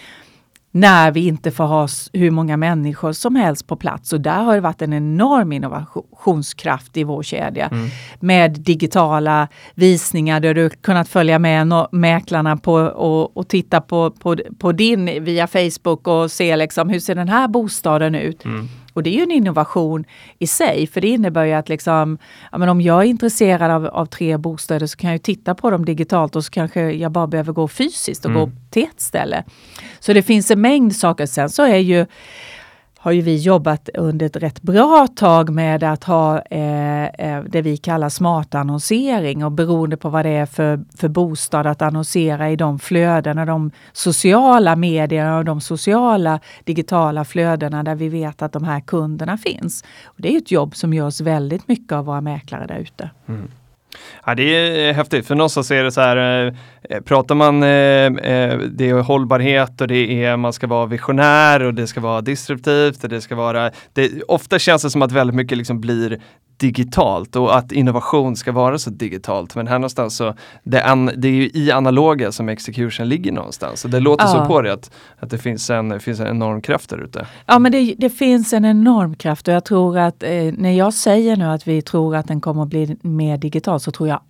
[0.74, 4.12] när vi inte får ha hur många människor som helst på plats.
[4.12, 7.70] Och där har det varit en enorm innovationskraft i vår kedja.
[8.20, 14.11] Med digitala visningar där du kunnat följa med no- mäklarna på, och, och titta på,
[14.11, 18.44] på, på din via Facebook och se liksom, hur ser den här bostaden ut.
[18.92, 20.05] Och det är ju en innovation
[20.38, 22.18] i sig, för det innebär ju att liksom,
[22.52, 25.55] ja, men om jag är intresserad av, av tre bostäder så kan jag ju titta
[25.55, 29.00] på dem digitalt och så kanske jag bara behöver gå fysiskt och gå till ett
[29.00, 29.44] ställe.
[30.00, 31.26] Så det finns en mängd saker.
[31.26, 32.07] Sen så är ju
[33.02, 37.62] har ju vi jobbat under ett rätt bra tag med att ha eh, eh det
[37.62, 42.50] vi kallar smart annonsering och beroende på vad det är för, för bostad att annonsera
[42.50, 48.52] i de flödena, de sociala medierna och de sociala digitala flödena där vi vet att
[48.52, 49.84] de här kunderna finns.
[50.04, 53.10] Och det är ett jobb som görs väldigt mycket av våra mäklare där ute.
[53.28, 53.50] Mm.
[54.26, 56.55] Ja, det är eh, häftigt, för någonstans är det så här, eh,
[56.90, 61.87] eh, pratar man, det är hållbarhet och det är, man ska vara visionär och det
[61.87, 65.59] ska vara disruptivt och det ska vara, det, ofta känns det som att väldigt mycket
[65.59, 66.20] liksom blir
[66.62, 69.55] digitalt och att innovation ska vara så digitalt.
[69.55, 73.85] Men här någonstans så, det, an, det är ju i analoga som execution ligger någonstans.
[73.85, 74.31] Och det låter Ja.
[74.31, 77.27] så på det att, att det finns en, finns en enorm kraft där ute.
[77.46, 80.94] Ja, men det, det finns en enorm kraft och jag tror att eh, när jag
[80.94, 84.20] säger nu att vi tror att den kommer att bli mer digital så tror jag,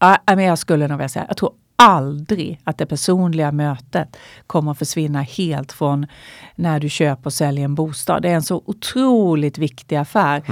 [0.00, 4.16] ja, men jag skulle nog vilja säga, jag tror aldrig att det personliga mötet
[4.46, 6.06] kommer att försvinna helt från
[6.54, 8.22] när du köper och säljer en bostad.
[8.22, 10.42] Det är en så otroligt viktig affär.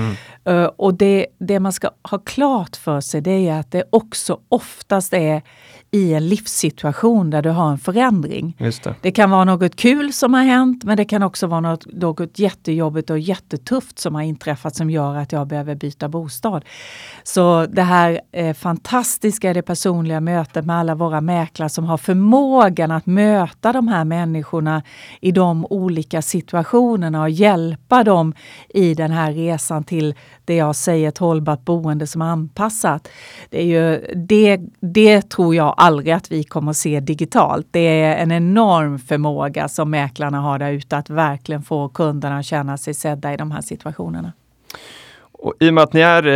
[0.45, 4.41] Eh, och det, det man ska ha klart för sig det är att det också
[4.49, 5.43] oftast är
[5.93, 8.57] i en livssituation där du har en förändring.
[8.59, 8.95] Det.
[9.01, 12.39] Det kan vara något kul som har hänt men det kan också vara något, något
[12.39, 16.65] jättejobbigt och jättetufft som har inträffat som gör att jag behöver byta bostad.
[17.23, 22.91] Så det här eh, fantastiska, det personliga mötet med alla våra mäklare som har förmågan
[22.91, 24.83] att möta de här människorna
[25.21, 28.35] i de olika situationerna och hjälpa dem
[28.69, 30.15] i den här resan till
[30.51, 33.09] det jag säger ett hållbart boende som är anpassat.
[33.51, 37.67] Det, är ju, det, det tror jag aldrig att vi kommer att se digitalt.
[37.71, 42.45] Det är en enorm förmåga som mäklarna har där ute att verkligen få kunderna att
[42.45, 44.33] känna sig sedda i de här situationerna.
[45.43, 46.27] Och I och med att ni är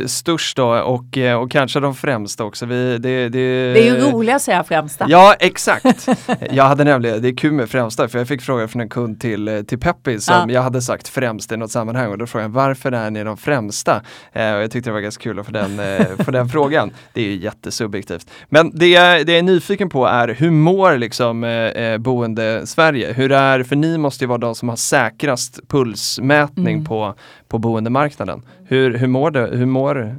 [0.00, 2.66] eh, störst då och, eh, och kanske de främsta också.
[2.66, 3.28] Vi, det, det,
[3.72, 5.06] Det är ju roligt att säga främsta.
[5.08, 6.08] Ja exakt!
[6.50, 9.20] Jag hade nämligen, det är kul med främsta för jag fick fråga från en kund
[9.20, 10.54] till, eh, till Peppi som Ja.
[10.54, 13.36] jag hade sagt främst i något sammanhang och då frågade jag varför är ni de
[13.36, 14.02] främsta?
[14.32, 16.90] Eh, och jag tyckte det var ganska kul att få den, eh, få den frågan.
[17.12, 18.26] Det är ju jättesubjektivt.
[18.48, 22.66] Men det jag, det jag är nyfiken på är hur mår liksom eh, eh, boende
[22.66, 23.12] Sverige?
[23.12, 26.84] Hur är, för ni måste ju vara de som har säkrast pulsmätning Mm.
[26.84, 27.14] på,
[27.48, 28.42] på boendemarknaden.
[28.64, 29.46] Hur, hur mår det?
[29.46, 30.16] Hur mår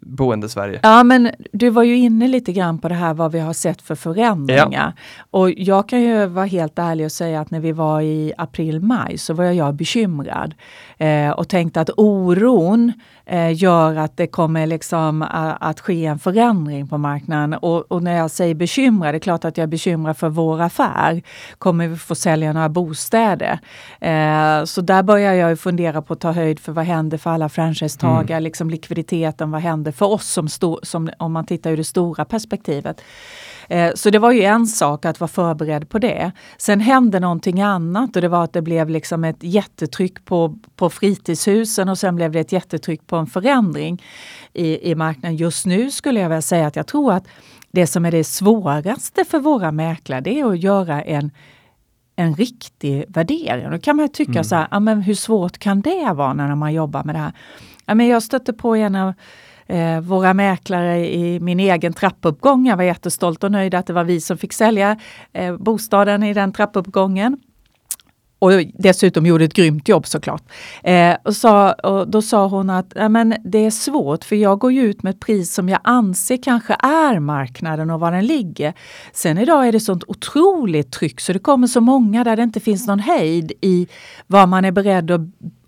[0.00, 0.80] boende Sverige?
[0.82, 3.82] Ja, men du var ju inne lite grann på det här vad vi har sett
[3.82, 4.92] för förändringar.
[5.30, 9.18] Och jag kan ju vara helt ärlig och säga att när vi var i april-maj
[9.18, 10.54] så var jag bekymrad
[11.02, 12.92] eh, och tänkte att oron
[13.26, 17.54] eh, gör att det kommer liksom a, att ske en förändring på marknaden.
[17.54, 20.60] Och, och när jag säger bekymrad, det är klart att jag är bekymrad för vår
[20.60, 21.22] affär.
[21.58, 23.58] Kommer vi få sälja några bostäder?
[24.00, 27.48] Eh, så där börjar jag fundera på att ta höjd för vad händer för alla
[27.48, 31.84] franchisetagare, liksom likviditeten, vad händer för oss som, stor, som om man tittar ur det
[31.84, 33.02] stora perspektivet.
[33.72, 36.32] Eh, Så det var ju en sak att vara förberedd på det.
[36.58, 40.90] Sen hände någonting annat och det var att det blev liksom ett jättetryck på, på
[40.90, 44.02] fritidshusen och sen blev det ett jättetryck på en förändring
[44.52, 45.36] i, i marknaden.
[45.36, 47.24] Just nu skulle jag vilja säga att jag tror att
[47.70, 51.30] det som är det svåraste för våra mäklare det är att göra en
[52.16, 53.70] en riktig värdering.
[53.70, 56.72] Då kan man tycka så här, ja, men hur svårt kan det vara när man
[56.72, 57.32] jobbar med det här?
[57.86, 59.12] Ja, men jag stötte på en av
[59.66, 62.66] eh, våra mäklare i min egen trappuppgång.
[62.66, 64.96] Jag var jättestolt och nöjd att det var vi som fick sälja
[65.32, 67.38] eh, bostaden i den trappuppgången.
[68.42, 70.42] Och dessutom gjorde ett grymt jobb såklart.
[70.82, 74.72] Eh, och, sa, och då sa hon att men det är svårt för jag går
[74.72, 78.74] ju ut med ett pris som jag anser kanske är marknaden och var den ligger.
[79.12, 82.60] Sen idag är det sånt otroligt tryck så det kommer så många där det inte
[82.60, 83.88] finns någon hejd i
[84.26, 85.20] vad man är beredd att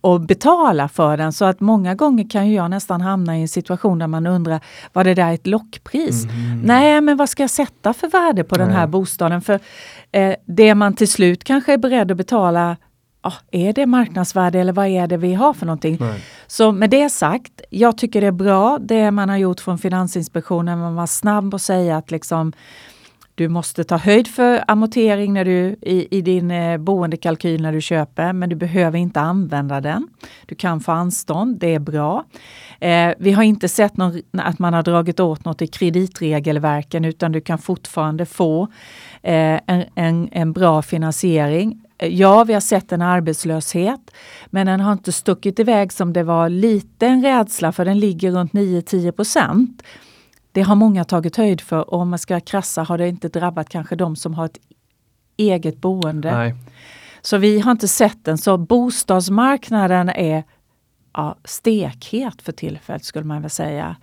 [0.05, 1.33] och betala för den.
[1.33, 4.61] Så att många gånger kan ju jag nästan hamna i en situation där man undrar,
[4.93, 6.25] var det där ett lockpris?
[6.64, 9.43] Nej, men vad ska jag sätta för värde på den här bostaden?
[9.43, 9.61] För
[10.12, 12.77] eh, det man till slut kanske är beredd att betala,
[13.23, 15.97] ja, är det marknadsvärde eller vad är det vi har för någonting?
[16.01, 16.21] Nej.
[16.47, 20.79] Så med det sagt, jag tycker det är bra det man har gjort från Finansinspektionen.
[20.79, 22.53] Man var snabb och säga att liksom,
[23.35, 27.81] du måste ta höjd för amortering när du, i, i din eh, boendekalkyl när du
[27.81, 30.09] köper, men du behöver inte använda den.
[30.47, 32.25] Du kan få anstånd, det är bra.
[32.81, 37.33] Eh, vi har inte sett någon, att man har dragit åt något i kreditregelverken utan
[37.33, 38.62] du kan fortfarande få
[39.23, 41.81] eh, en, en, en bra finansiering.
[41.99, 44.11] Eh, ja, vi har sett en arbetslöshet,
[44.47, 48.31] men den har inte stuckit iväg som det var lite en rädsla för den ligger
[48.31, 49.83] runt 9-10 procent.
[50.55, 53.69] Det har många tagit höjd för och om man ska krassa har det inte drabbat
[53.69, 54.59] kanske de som har ett
[55.37, 56.37] eget boende.
[56.37, 56.55] Nej.
[57.23, 58.38] Så vi har inte sett den.
[58.38, 60.45] Så bostadsmarknaden är
[61.12, 63.97] ja, stekhet för tillfället skulle man väl säga.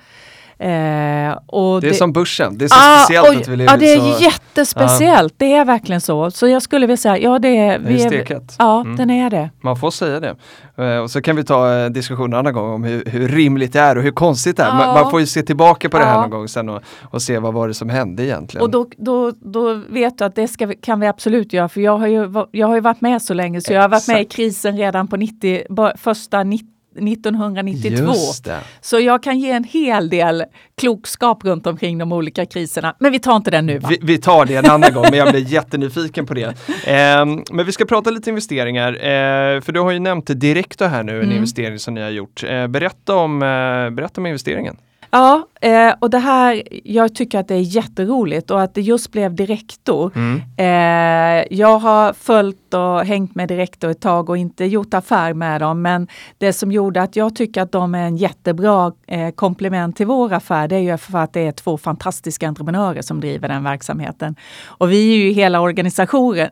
[0.62, 3.72] Eh, och Det är som börsen, det är så Ah, speciellt oj, att vi lever
[3.74, 4.24] Ja, det är så...
[4.24, 5.34] jättespeciellt.
[5.38, 6.32] Det är verkligen så.
[6.32, 7.80] Så jag skulle vilja säga, ja det är...
[7.80, 8.56] Det är vi steket.
[8.60, 8.96] Ja, Mm.
[8.96, 9.50] den är det.
[9.62, 10.36] Man får säga det.
[10.78, 13.74] Eh, Och så kan vi ta eh, diskussionen en annan gång om hur, hur rimligt
[13.74, 14.74] det är och hur konstigt det är.
[14.74, 14.94] Man, Ja.
[15.02, 17.54] man får ju se tillbaka på det här någon gång sen och, och se vad
[17.54, 18.64] var det som hände egentligen.
[18.64, 21.98] Och då, då, då vet du att det vi, kan vi absolut göra, för jag
[21.98, 24.26] har, ju, jag har ju varit med så länge, så jag har varit med i
[24.26, 28.06] krisen redan på 90, ba- första 90, 1992.
[28.06, 28.60] Just det.
[28.82, 30.44] Så jag kan ge en hel del
[30.78, 32.96] klokskap runt omkring de olika kriserna.
[33.00, 33.90] Men vi tar inte den nu va?
[33.90, 36.56] Vi, vi tar det en annan gång, men jag blir jättenyfiken på det.
[36.86, 41.04] Ehm, men vi ska prata lite investeringar, eh, för du har ju nämnt Directo här
[41.04, 41.36] nu, en Mm.
[41.36, 42.44] investering som ni har gjort.
[42.44, 44.78] Eh, berätta, om, eh, berätta om investeringen.
[45.14, 49.12] Ja, eh, och det här, jag tycker att det är jätteroligt och att det just
[49.12, 50.12] blev Direktor.
[50.16, 50.42] Mm.
[50.58, 55.62] Eh, jag har följt och hängt med Direktor ett tag och inte gjort affär med
[55.62, 59.98] dem, men det som gjorde att jag tycker att de är en jättebra eh, komplement
[59.98, 63.48] till vår affär, det är ju för att det är två fantastiska entreprenörer som driver
[63.48, 64.36] den verksamheten.
[64.66, 66.50] Och vi är ju hela organisationen,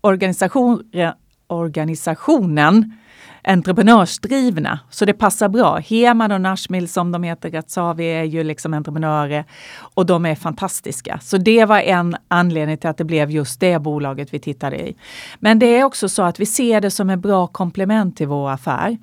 [0.00, 0.82] organisation,
[1.46, 2.92] organisationen
[3.44, 4.78] entreprenörsdrivna.
[4.90, 5.76] Så det passar bra.
[5.76, 9.44] Hemad och Nashmil som de heter, Ratsavi är ju liksom entreprenörer
[9.78, 11.20] och de är fantastiska.
[11.22, 14.96] Så det var en anledning till att det blev just det bolaget vi tittade i.
[15.38, 18.50] Men det är också så att vi ser det som ett bra komplement till vår
[18.50, 18.98] affär.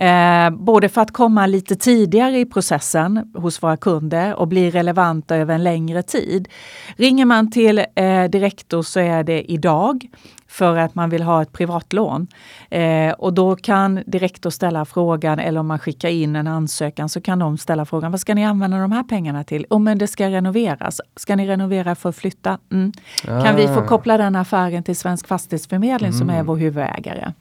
[0.00, 5.36] Eh, både för att komma lite tidigare i processen hos våra kunder och bli relevanta
[5.36, 6.48] över en längre tid.
[6.96, 10.06] Ringer man till eh, Direktor så är det idag
[10.48, 12.26] för att man vill ha ett privatlån.
[12.70, 17.20] Eh, och då kan Direktor ställa frågan, eller om man skickar in en ansökan så
[17.20, 19.66] kan de ställa frågan, vad ska ni använda de här pengarna till?
[19.70, 21.00] Oh, men det ska renoveras.
[21.16, 22.58] Ska ni renovera för att flytta?
[22.72, 22.92] Mm.
[23.24, 23.86] Kan vi få Ah.
[23.86, 27.32] koppla den affären till Svensk Fastighetsförmedling som är vår huvudägare?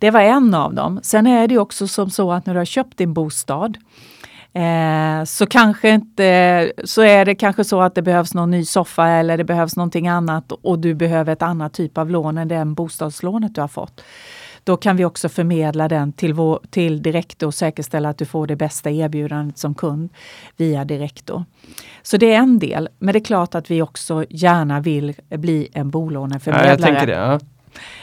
[0.00, 1.00] Det var en av dem.
[1.02, 3.78] Sen är det också som så att när du har köpt din bostad
[4.52, 9.08] eh, så kanske inte, så är det kanske så att det behövs någon ny soffa
[9.08, 12.74] eller det behövs någonting annat och du behöver ett annat typ av lån än den
[12.74, 14.00] bostadslånet du har fått.
[14.64, 18.46] Då kan vi också förmedla den till, vår, till Direktor och säkerställa att du får
[18.46, 20.10] det bästa erbjudandet som kund
[20.56, 21.44] via Direktor.
[22.02, 22.88] Så det är en del.
[22.98, 26.68] Men det är klart att vi också gärna vill bli en Ja, bolåneförmedlare.
[26.68, 27.12] jag tänker det.
[27.12, 27.40] Ja.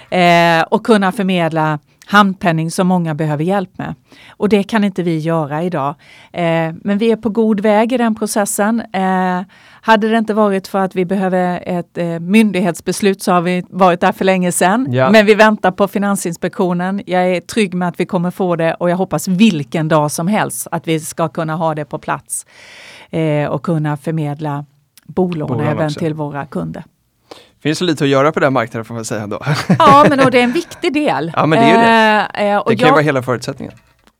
[0.09, 3.95] Eh, och kunna förmedla handpenning som många behöver hjälp med.
[4.29, 5.95] Och det kan inte vi göra idag.
[6.33, 8.81] Eh, men vi är på god väg i den processen.
[8.93, 9.41] Eh,
[9.81, 14.01] hade det inte varit för att vi behöver ett eh, myndighetsbeslut så har vi varit
[14.01, 14.87] där för länge sedan.
[14.91, 15.11] Ja.
[15.11, 17.01] Men vi väntar på Finansinspektionen.
[17.05, 20.27] Jag är trygg med att vi kommer få det och jag hoppas vilken dag som
[20.27, 22.45] helst att vi ska kunna ha det på plats
[23.09, 24.65] eh, och kunna förmedla
[25.05, 25.99] bolån Bolån även också.
[25.99, 26.83] till våra kunder.
[27.67, 29.39] Finns lite att göra på den marknaden får man säga ändå.
[29.79, 31.31] Ja, men och det är en viktig del.
[31.35, 32.41] Ja, men det är det.
[32.41, 33.73] Eh, eh, Det kan jag, vara hela förutsättningen.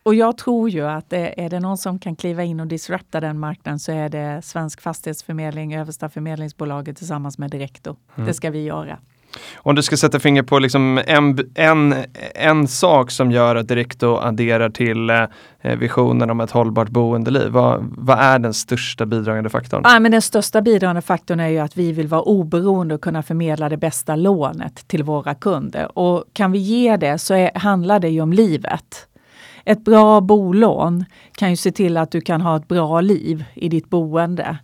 [0.03, 3.19] och jag tror ju att det, är det någon som kan kliva in och disrupta
[3.19, 7.95] den marknaden så är det Svensk Fastighetsförmedling, Översta förmedlingsbolaget tillsammans med Direktor.
[8.15, 8.27] Mm.
[8.27, 8.97] Det ska vi göra.
[9.55, 11.95] Om du ska sätta finger på liksom en, en,
[12.35, 17.51] en sak som gör att Directo adderar till eh, visionen om ett hållbart boendeliv.
[17.51, 19.81] Vad, vad är den största bidragande faktorn?
[19.83, 23.23] Ja, men den största bidragande faktorn är ju att vi vill vara oberoende och kunna
[23.23, 25.97] förmedla det bästa lånet till våra kunder.
[25.97, 29.07] Och kan vi ge det så är, handlar det ju om livet.
[29.67, 33.69] Ett bra bolån kan ju se till att du kan ha ett bra liv i
[33.69, 34.57] ditt boende.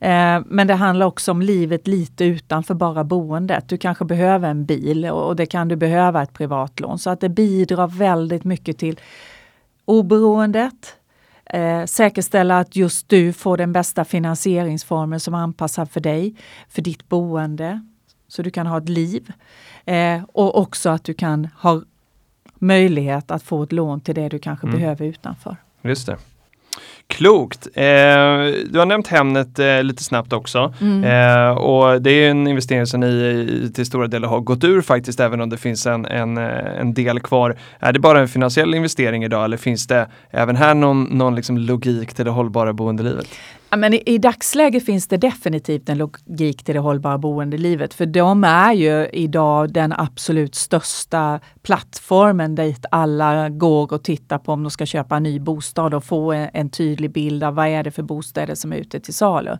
[0.00, 3.68] Eh, men det handlar också om livet lite utanför bara boendet.
[3.68, 6.98] Du kanske behöver en bil och och det kan du behöva ett privatlån.
[6.98, 9.00] Så att det bidrar väldigt mycket till
[9.84, 10.94] oberoendet,
[11.44, 16.34] eh, säkerställa att just du får den bästa finansieringsformen som är anpassad för dig,
[16.68, 17.80] för ditt boende,
[18.28, 19.32] så du kan ha ett liv.
[19.84, 21.82] Eh, och också att du kan ha
[22.58, 24.78] möjlighet att få ett lån till det du kanske Mm.
[24.80, 25.56] behöver utanför.
[25.82, 26.16] Just det.
[27.06, 27.66] Klokt.
[27.74, 27.82] Eh,
[28.70, 30.74] du har nämnt Hemnet eh, lite snabbt också.
[30.80, 31.04] Mm.
[31.04, 35.20] Eh, och det är en investering som ni till stora delar har gått ur faktiskt,
[35.20, 37.56] även om det finns en, en, eh, en del kvar.
[37.78, 41.58] Är det bara en finansiell investering idag eller finns det även här någon, någon liksom
[41.58, 43.26] logik till det hållbara boendelivet?
[43.70, 47.94] Ja, men i, I dagsläget finns det definitivt en logik till det hållbara boendelivet.
[47.94, 54.52] För de är ju idag den absolut största plattformen dit alla går och tittar på
[54.52, 57.66] om de ska köpa en ny bostad och få en, en tydlig bild av vad
[57.66, 59.56] är det för bostäder som är ute till salu.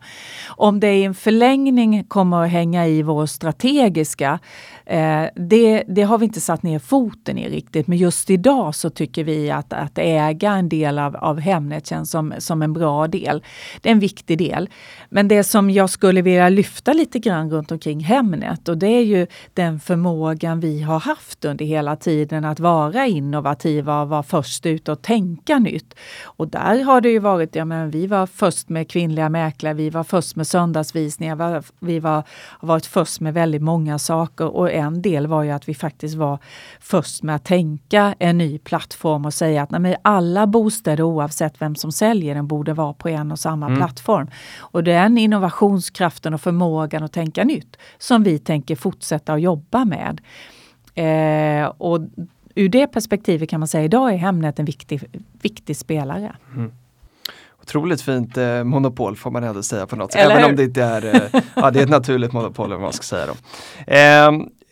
[0.49, 4.38] Om det i en förlängning kommer att hänga i vår strategiska,
[4.87, 7.87] eh, det, det har vi inte satt ner foten i riktigt.
[7.87, 12.11] Men just idag så tycker vi att, att äga en del av, av Hemnet känns
[12.11, 13.42] som, som en bra del.
[13.81, 14.68] Det är en en viktig del.
[15.11, 19.04] Men det som jag skulle vilja lyfta lite grann runt omkring Hemnet och det är
[19.04, 24.66] ju den förmågan vi har haft under hela tiden att vara innovativa och vara först
[24.66, 25.94] ut och tänka nytt.
[26.38, 29.90] Och där har det ju varit, ja men vi var först med kvinnliga mäklare, vi
[29.90, 32.24] var först med söndagsvisningar, vi var,
[32.61, 36.16] har varit först med väldigt många saker och en del var ju att vi faktiskt
[36.16, 36.38] var
[36.80, 41.74] först med att tänka en ny plattform och säga att nej, alla bostäder oavsett vem
[41.74, 44.31] som säljer den borde vara på en och samma Mm plattform.
[44.59, 50.20] Och den innovationskraften och förmågan att tänka nytt som vi tänker fortsätta att jobba med.
[50.94, 52.01] Eh, och
[52.55, 55.03] ur det perspektivet kan man säga idag är Hemnet en viktig,
[55.43, 56.36] viktig spelare.
[57.62, 60.30] Otroligt fint eh, monopol får man ändå säga på något sätt.
[60.30, 63.03] Även om det inte är, eh, ja det är ett naturligt monopol vad man ska
[63.03, 63.34] säga då.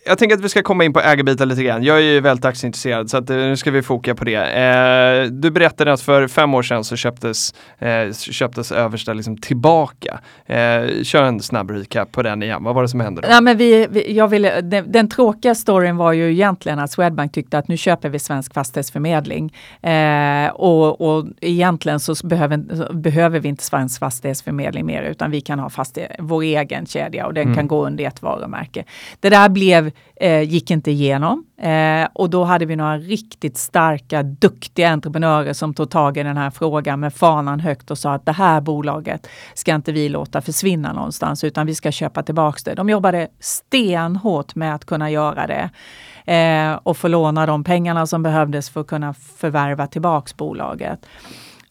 [0.07, 1.83] Jag tänker att vi ska komma in på ägarbitar lite grann.
[1.83, 4.35] Jag är ju väldigt aktieintresserad så att, eh, nu ska vi foka på det.
[4.35, 10.19] Eh, du berättade att för fem år sedan så köptes, eh, köptes Översta liksom tillbaka.
[10.45, 12.63] Eh, kör en snabb recap på den igen.
[12.63, 13.27] Vad var det som hände då?
[13.31, 17.33] Ja, men vi, vi, jag ville, den, den tråkiga storyn var ju egentligen att Swedbank
[17.33, 19.53] tyckte att nu köper vi Svensk Fastighetsförmedling.
[19.81, 25.59] Eh, och, och egentligen så behöver, behöver vi inte Svensk Fastighetsförmedling mer utan vi kan
[25.59, 27.55] ha fastighet, vår egen kedja och den Mm.
[27.55, 28.83] kan gå under ett varumärke.
[29.19, 34.23] Det där blev, eh, gick inte igenom eh, och då hade vi några riktigt starka,
[34.23, 38.25] duktiga entreprenörer som tog tag i den här frågan med fanan högt och sa att
[38.25, 42.73] det här bolaget ska inte vi låta försvinna någonstans utan vi ska köpa tillbaks det.
[42.73, 45.69] De jobbade stenhårt med att kunna göra det
[46.33, 51.05] eh, och få låna de pengarna som behövdes för att kunna förvärva tillbaks bolaget.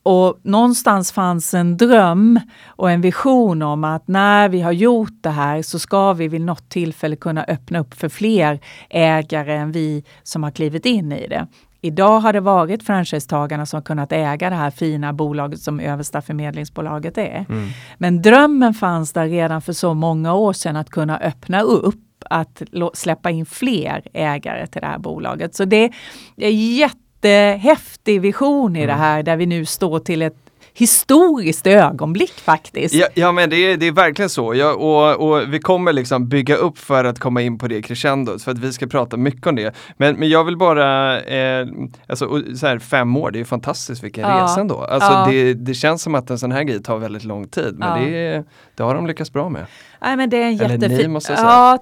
[0.09, 5.31] Och någonstans fanns en dröm och en vision om att när vi har gjort det
[5.31, 10.05] här så ska vi vid något tillfälle kunna öppna upp för fler ägare än vi
[10.23, 11.47] som har klivit in i det.
[11.81, 16.23] Idag har det varit franchisetagarna som har kunnat äga det här fina bolaget som Översta
[16.23, 17.47] förmedlingsbolaget är.
[17.99, 22.63] Men drömmen fanns där redan för så många år sedan att kunna öppna upp att
[22.95, 25.55] släppa in fler ägare till det här bolaget.
[25.55, 25.93] Så det
[26.37, 26.51] är
[27.27, 30.37] jättehäftig vision i det här där vi nu står till ett
[30.75, 32.95] historiskt ögonblick faktiskt.
[32.95, 34.55] Ja, ja men det är, det är verkligen så.
[34.55, 38.43] Ja, och, och vi kommer liksom bygga upp för att komma in på det crescendot
[38.43, 39.75] för att vi ska prata mycket om det.
[39.97, 41.67] Men, men jag vill bara, eh,
[42.09, 44.45] alltså så här, fem år, det är fantastiskt vilken Ja.
[44.45, 44.85] resa ändå.
[44.85, 45.27] Alltså Ja.
[45.31, 48.09] det, det känns som att en sån här grej tar väldigt lång tid men Ja.
[48.11, 49.67] det, det har de lyckats bra med.
[50.03, 50.97] Nej, men det är en Eller jättefin...
[50.99, 51.51] ni, måste jag säga.
[51.51, 51.79] Ja,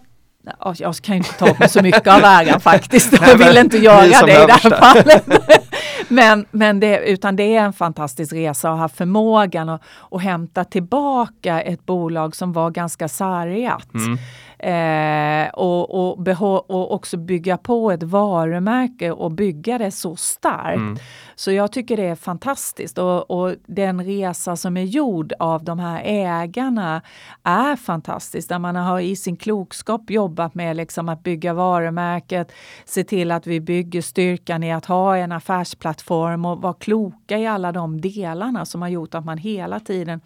[0.77, 3.13] jag kan inte ta mig så mycket av äran faktiskt.
[3.27, 5.27] Jag vill inte göra det i det här fallet.
[6.09, 10.65] men, men det, utan det är en fantastisk resa att ha förmågan att, att hämta
[10.65, 13.89] tillbaka ett bolag som var ganska sargat.
[13.95, 14.19] Mm.
[14.65, 20.77] Eh, och, och, och också bygga på ett varumärke och bygga det så starkt.
[20.77, 20.99] Mm.
[21.37, 25.79] Så jag tycker det är fantastiskt och, och den resa som är gjord av de
[25.79, 27.03] här ägarna
[27.43, 28.49] är fantastisk.
[28.49, 32.53] Där man har i sin klokskap jobbat med liksom att bygga varumärket,
[32.85, 37.47] se till att vi bygger styrkan i att ha en affärsplattform och vara kloka i
[37.47, 40.21] alla de delarna som har gjort att man hela tiden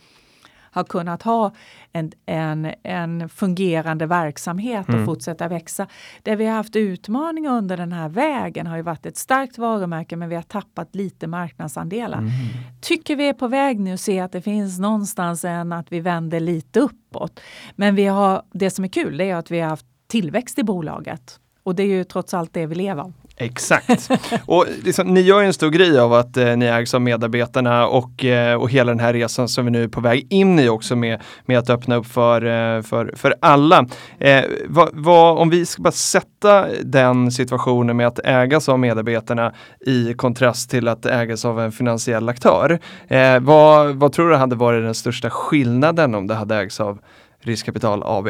[0.78, 1.52] har kunnat ha
[1.92, 5.86] en, en, en fungerande verksamhet och fortsätta växa.
[6.22, 10.16] Det vi har haft utmaningar under den här vägen har ju varit ett starkt varumärke
[10.16, 12.22] men vi har tappat lite marknadsandelar.
[12.80, 16.00] Tycker vi är på väg nu att se att det finns någonstans en att vi
[16.00, 17.40] vänder lite uppåt.
[17.76, 20.62] Men vi har, det som är kul det är att vi har haft tillväxt i
[20.62, 21.40] bolaget.
[21.62, 23.12] Och det är ju trots allt det vi lever av.
[23.40, 24.10] Exakt.
[24.46, 27.86] och liksom, ni gör ju en stor grej av att eh, ni ägs av medarbetarna
[27.86, 30.68] och, eh, och hela den här resan som vi nu är på väg in i
[30.68, 33.86] också med, med att öppna upp för, eh, för, för alla.
[34.18, 34.44] Eh,
[34.92, 39.52] va, om vi ska bara sätta den situationen med att ägas av medarbetarna
[39.86, 42.78] i kontrast till att ägas av en finansiell aktör.
[43.08, 46.98] Eh, vad, vad tror du hade varit den största skillnaden om det hade ägts av
[47.40, 48.28] Riskkapital AB?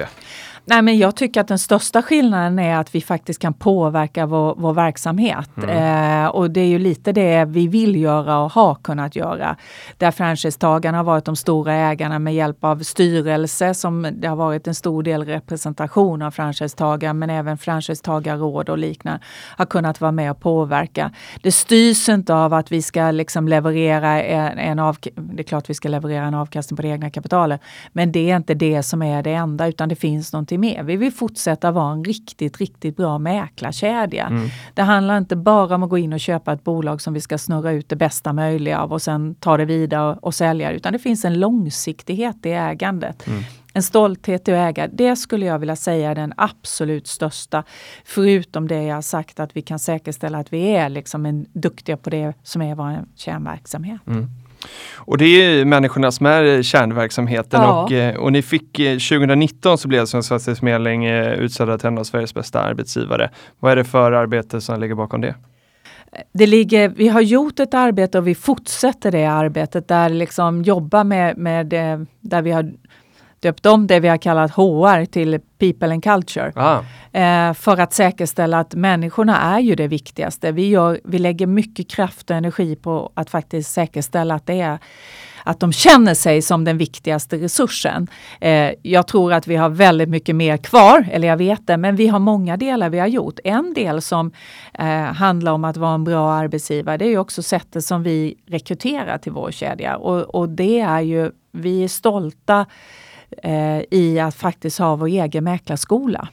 [0.70, 4.54] Nej, men jag tycker att den största skillnaden är att vi faktiskt kan påverka vår,
[4.58, 5.50] vår verksamhet.
[5.68, 9.56] Eh, och det är ju lite det vi vill göra och har kunnat göra.
[9.96, 14.66] Där franchisetagarna har varit de stora ägarna med hjälp av styrelse som det har varit
[14.66, 19.20] en stor del representation av franchisetagare men även franchisetagarråd och liknande
[19.56, 21.12] har kunnat vara med och påverka.
[21.42, 25.70] Det styrs inte av att vi ska liksom leverera en, en av, det är klart
[25.70, 27.60] vi ska leverera en avkastning på det egna kapitalet,
[27.92, 30.82] men det är inte det som är det enda utan det finns någonting mer.
[30.82, 34.48] Vi vill fortsätta vara en riktigt, riktigt bra mäklarkedja.
[34.74, 37.38] Det handlar inte bara om att gå in och köpa ett bolag som vi ska
[37.38, 40.98] snurra ut det bästa möjliga av och sen ta det vidare och sälja utan det
[40.98, 43.26] finns en långsiktighet i ägandet.
[43.72, 47.64] En stolthet i att äga, det skulle jag vilja säga är den absolut största.
[48.04, 51.96] Förutom det jag har sagt att vi kan säkerställa att vi är liksom en, duktiga
[51.96, 54.00] på det som är vår kärnverksamhet.
[54.06, 54.28] Mm.
[54.96, 57.82] Och det är ju människorna som är kärnverksamheten Ja.
[57.82, 61.98] och, eh, och ni fick eh, 2019 så blev Svensk Fastighetsförmedling eh, utsedda till en
[61.98, 63.30] av Sveriges bästa arbetsgivare.
[63.61, 65.34] Vad är det för arbete som ligger bakom det?
[66.32, 71.04] Det ligger, vi har gjort ett arbete och vi fortsätter det arbetet där liksom jobba
[71.04, 72.72] med, med eh, där vi har
[73.41, 76.53] döpt om det vi har kallat HR till People and Culture.
[76.57, 76.80] Ah,
[77.12, 80.53] Eh, för att säkerställa att människorna är ju det viktigaste.
[80.53, 84.78] Vi, gör, vi lägger mycket kraft och energi på att faktiskt säkerställa att det är
[85.45, 88.09] att de känner sig som den viktigaste resursen.
[88.41, 91.97] Eh, jag tror att vi har väldigt mycket mer kvar, eller jag vet det, men
[91.97, 93.39] vi har många delar vi har gjort.
[93.45, 94.32] En del som
[94.74, 98.34] eh, handlar om att vara en bra arbetsgivare, det är ju också sättet som vi
[98.47, 99.97] rekryterar till vår kedja.
[99.97, 102.66] Och, och det är ju, vi är stolta
[103.42, 106.28] eh, i att faktiskt ha vår egen mäklarskola.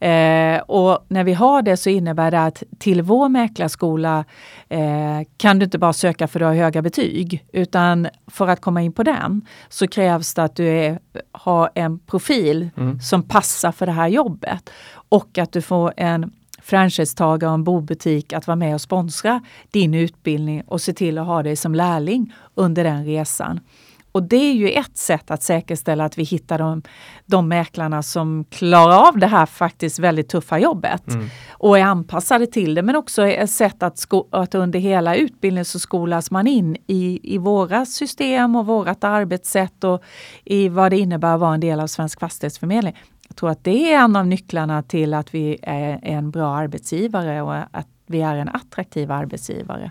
[0.00, 4.24] Eh, och när vi har det så innebär det att till vår mäklarskola
[4.68, 8.60] eh, kan du inte bara söka för att du har höga betyg, utan för att
[8.60, 10.98] komma in på den så krävs det att du är,
[11.32, 12.70] har en profil
[13.02, 18.32] som passar för det här jobbet och att du får en franchisetagare och en bobutik
[18.32, 19.40] att vara med och sponsra
[19.70, 23.60] din utbildning och se till att ha dig som lärling under den resan.
[24.12, 26.82] Och det är ju ett sätt att säkerställa att vi hittar de,
[27.26, 31.02] de mäklarna som klarar av det här faktiskt väldigt tuffa jobbet
[31.50, 32.82] och är anpassade till det.
[32.82, 37.38] Men också ett sätt att, att under hela utbildningen så skolas man in i, i
[37.38, 40.02] våra system och vårat arbetssätt och
[40.44, 42.96] i vad det innebär att vara en del av Svensk Fastighetsförmedling.
[43.28, 47.42] Jag tror att det är en av nycklarna till att vi är en bra arbetsgivare
[47.42, 49.90] och att vi är en attraktiv arbetsgivare.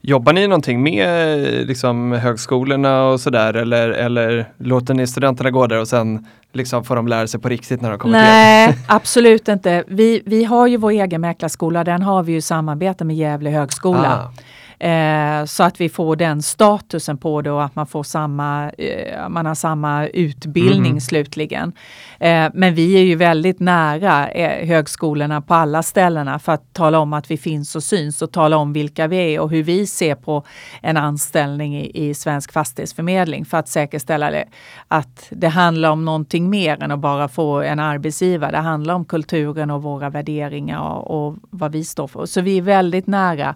[0.00, 5.80] Jobbar ni någonting med liksom, högskolorna och sådär eller, eller låter ni studenterna gå där
[5.80, 8.32] och sen liksom, får de lära sig på riktigt när de kommer till er?
[8.32, 9.84] Nej, absolut inte.
[9.86, 11.84] Vi, vi har ju vår egen mäklarskola.
[11.84, 14.30] Den har vi ju samarbete med Gävle högskola.
[14.36, 14.42] Ah.
[14.82, 19.28] Eh, så att vi får den statusen på det och att man får samma, eh,
[19.28, 21.00] man har samma utbildning Mhm.
[21.00, 21.72] slutligen.
[22.20, 26.98] Eh, men vi är ju väldigt nära eh, högskolorna på alla ställena för att tala
[26.98, 29.86] om att vi finns och syns och tala om vilka vi är och hur vi
[29.86, 30.44] ser på
[30.82, 34.44] en anställning i, i Svensk Fastighetsförmedling för att säkerställa det,
[34.88, 38.50] att det handlar om någonting mer än att bara få en arbetsgivare.
[38.50, 42.26] Det handlar om kulturen och våra värderingar och, och vad vi står för.
[42.26, 43.54] Så vi är väldigt nära.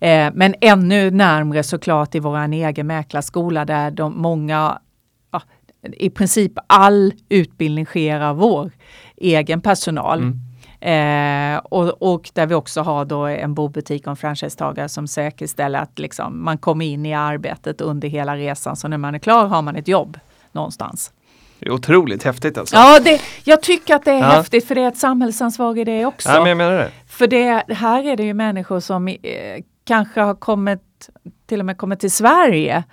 [0.00, 4.78] Eh, men ännu närmre såklart i vår egen mäklarskola där de många,
[5.32, 5.42] ja,
[5.92, 8.70] i princip all utbildning sker av vår
[9.16, 10.32] egen personal.
[10.80, 15.78] Eh, och, och där vi också har då en bobutik och en franchisetagare som säkerställer
[15.78, 18.76] att liksom man kommer in i arbetet under hela resan.
[18.76, 20.18] Så när man är klar har man ett jobb
[20.52, 21.12] någonstans.
[21.58, 22.76] Det är otroligt häftigt alltså.
[22.76, 24.24] Ja, det, jag tycker att det är Ja.
[24.26, 26.28] häftigt för det är ett samhällsansvar i det också.
[26.28, 26.90] Ja, men jag menar det.
[27.06, 29.14] För det, här är det ju människor som eh,
[29.84, 31.10] kanske har kommit,
[31.46, 32.84] till och med kommit till Sverige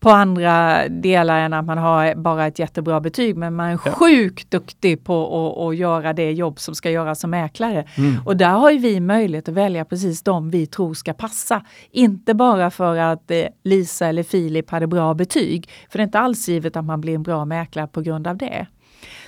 [0.00, 3.36] på andra delar än att man har bara ett jättebra betyg.
[3.36, 3.92] Men man är Ja.
[3.92, 7.84] sjukt duktig på att, att göra det jobb som ska göras som mäklare.
[7.96, 8.14] Mm.
[8.26, 11.62] Och där har ju vi möjlighet att välja precis de vi tror ska passa.
[11.90, 15.70] Inte bara för att eh, Lisa eller Filip hade bra betyg.
[15.90, 18.36] För det är inte alls givet att man blir en bra mäklare på grund av
[18.36, 18.66] det.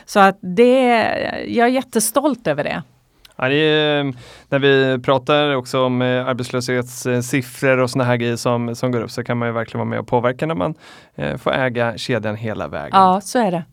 [0.05, 0.89] Så att det,
[1.49, 2.83] jag är jättestolt över det.
[3.39, 4.12] Ja, det är, eh,
[4.49, 9.11] när vi pratar också om eh, arbetslöshetssiffror och såna här grejer som, som går upp
[9.11, 10.74] så kan man ju verkligen vara med och påverka när man
[11.14, 12.91] eh, får äga kedjan hela vägen.
[12.93, 13.64] Ja, så är det.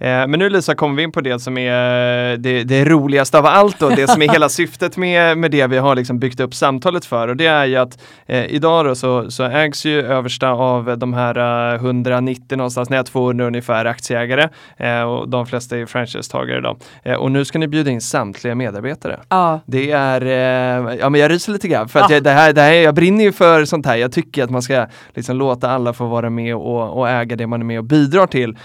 [0.00, 3.38] Eh, men nu Lisa kommer vi in på det som är eh, det, det roligaste
[3.38, 6.40] av allt och det som är hela syftet med, med det vi har liksom byggt
[6.40, 10.02] upp samtalet för och det är ju att eh, idag då så, så ägs ju
[10.06, 15.78] översta av de här eh, 190 någonstans, nej 200 ungefär aktieägare eh, och de flesta
[15.78, 16.76] är franchisetagare då.
[17.02, 19.20] Eh, och nu ska ni bjuda in samtliga medarbetare.
[19.28, 22.14] Ja, Det är, eh, ja men jag ryser lite grann för att Ja.
[22.16, 23.96] jag, det här, det här, jag brinner ju för sånt här.
[23.96, 27.46] Jag tycker att man ska liksom låta alla få vara med och, och äga det
[27.46, 28.56] man är med och bidrar till.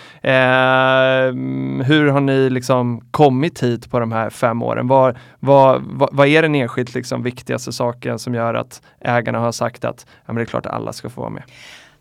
[1.28, 4.88] Ehm, hur har ni liksom kommit hit på de här fem åren?
[4.88, 9.52] Vad, vad, vad, vad är den enskilt liksom viktigaste saken som gör att ägarna har
[9.52, 11.44] sagt att ja, men det är klart att alla ska få vara med?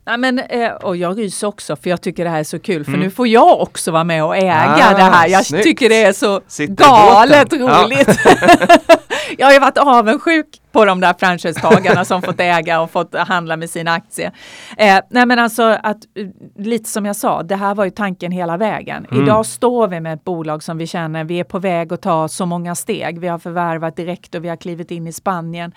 [0.09, 2.85] Nej, men, eh, och jag ryser också för jag tycker det här är så kul
[2.85, 3.01] för Mm.
[3.05, 4.55] nu får jag också vara med och äga
[4.91, 5.29] Ah, det här.
[5.29, 5.65] Jag snyggt.
[5.65, 7.67] tycker det är så Sitter galet båten.
[7.67, 7.85] Ja.
[7.85, 8.09] roligt.
[9.39, 13.57] jag har ju varit avundsjuk på de där franchisetagarna som fått äga och fått handla
[13.57, 14.33] med sina aktier.
[14.79, 16.27] Eh, nej men alltså att eh,
[16.65, 19.07] lite som jag sa, det här var ju tanken hela vägen.
[19.11, 19.23] Mm.
[19.23, 22.29] Idag står vi med ett bolag som vi känner, vi är på väg att ta
[22.29, 23.19] så många steg.
[23.21, 25.73] Vi har förvärvat direkt och vi har klivit in i Spanien.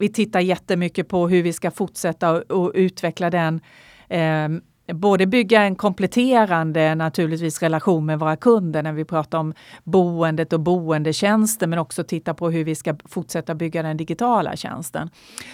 [0.00, 3.60] Vi tittar jättemycket på hur vi ska fortsätta och, utveckla den
[4.08, 4.48] eh,
[4.94, 10.60] både bygga en kompletterande naturligtvis relation med våra kunder när vi pratar om boendet och
[10.60, 15.10] boendetjänster men också titta på hur vi ska fortsätta bygga den digitala tjänsten.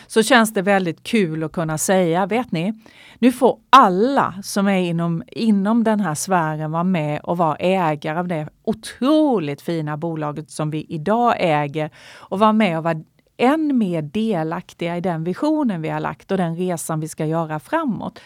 [0.06, 2.72] Så känns det väldigt kul att kunna säga, vet ni,
[3.18, 8.18] nu får alla som är inom, inom den här sfären vara med och vara ägare
[8.18, 13.02] av det otroligt fina bolaget som vi idag äger och vara med och vara
[13.38, 17.60] än mer delaktiga i den visionen vi har lagt och den resan vi ska göra
[17.60, 18.20] framåt.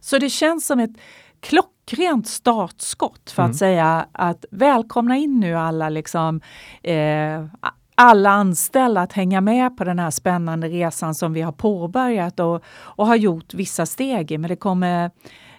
[0.00, 0.96] Så det känns som ett
[1.40, 3.50] klockrent startskott för Mm.
[3.50, 6.40] att säga att välkomna in nu alla liksom
[6.82, 7.44] eh,
[7.94, 12.64] alla anställda att hänga med på den här spännande resan som vi har påbörjat och,
[12.68, 14.38] och har gjort vissa steg i.
[14.38, 15.10] Men det kommer,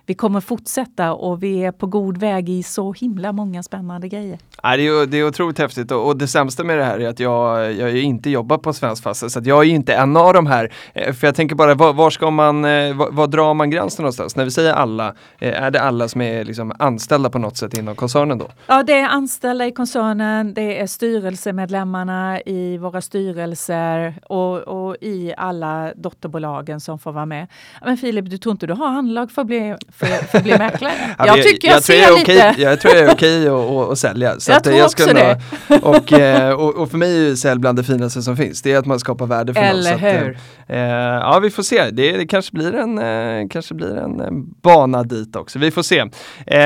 [0.06, 4.40] vi kommer fortsätta och vi är på god väg i så himla många spännande grejer.
[4.64, 7.10] Nej, det, är, det är otroligt häftigt och, och det sämsta med det här är
[7.10, 10.34] att jag, jag inte jobbar på Svensk Fast så jag är ju inte en av
[10.34, 10.74] de här.
[10.94, 14.04] Eh, För jag tänker bara, var, var ska man, eh, var, var drar man gränsen
[14.04, 14.36] någonstans?
[14.36, 17.78] När vi säger alla, eh, är det alla som är liksom anställda på något sätt
[17.78, 18.48] inom koncernen då?
[18.68, 25.34] Ja, det är anställda i koncernen, det är styrelsemedlemmarna i våra styrelser och, och i
[25.38, 27.48] alla dotterbolagen som får vara med.
[27.86, 30.58] Men Filip, du tror inte du har anlag för att bli, för, för att bli
[30.58, 30.94] mäklare?
[31.18, 32.22] Ja, jag men tycker jag, tror ser är lite...
[32.52, 34.40] okej, Jag tror jag är okej att att- sälja.
[34.40, 35.40] Så Jag att, tror jag också det.
[35.82, 38.62] och, eh, och, och för mig är ju sälj bland det finaste som finns.
[38.62, 39.70] Det är att man skapar värde för någon.
[39.70, 40.38] Eller Så att, eh, hur?
[40.68, 41.90] Eh, ja, vi får se.
[41.92, 44.28] Det, det kanske blir en, eh, kanske blir en eh,
[44.64, 45.60] bana dit också.
[45.60, 46.00] Vi får se.
[46.48, 46.60] Eh,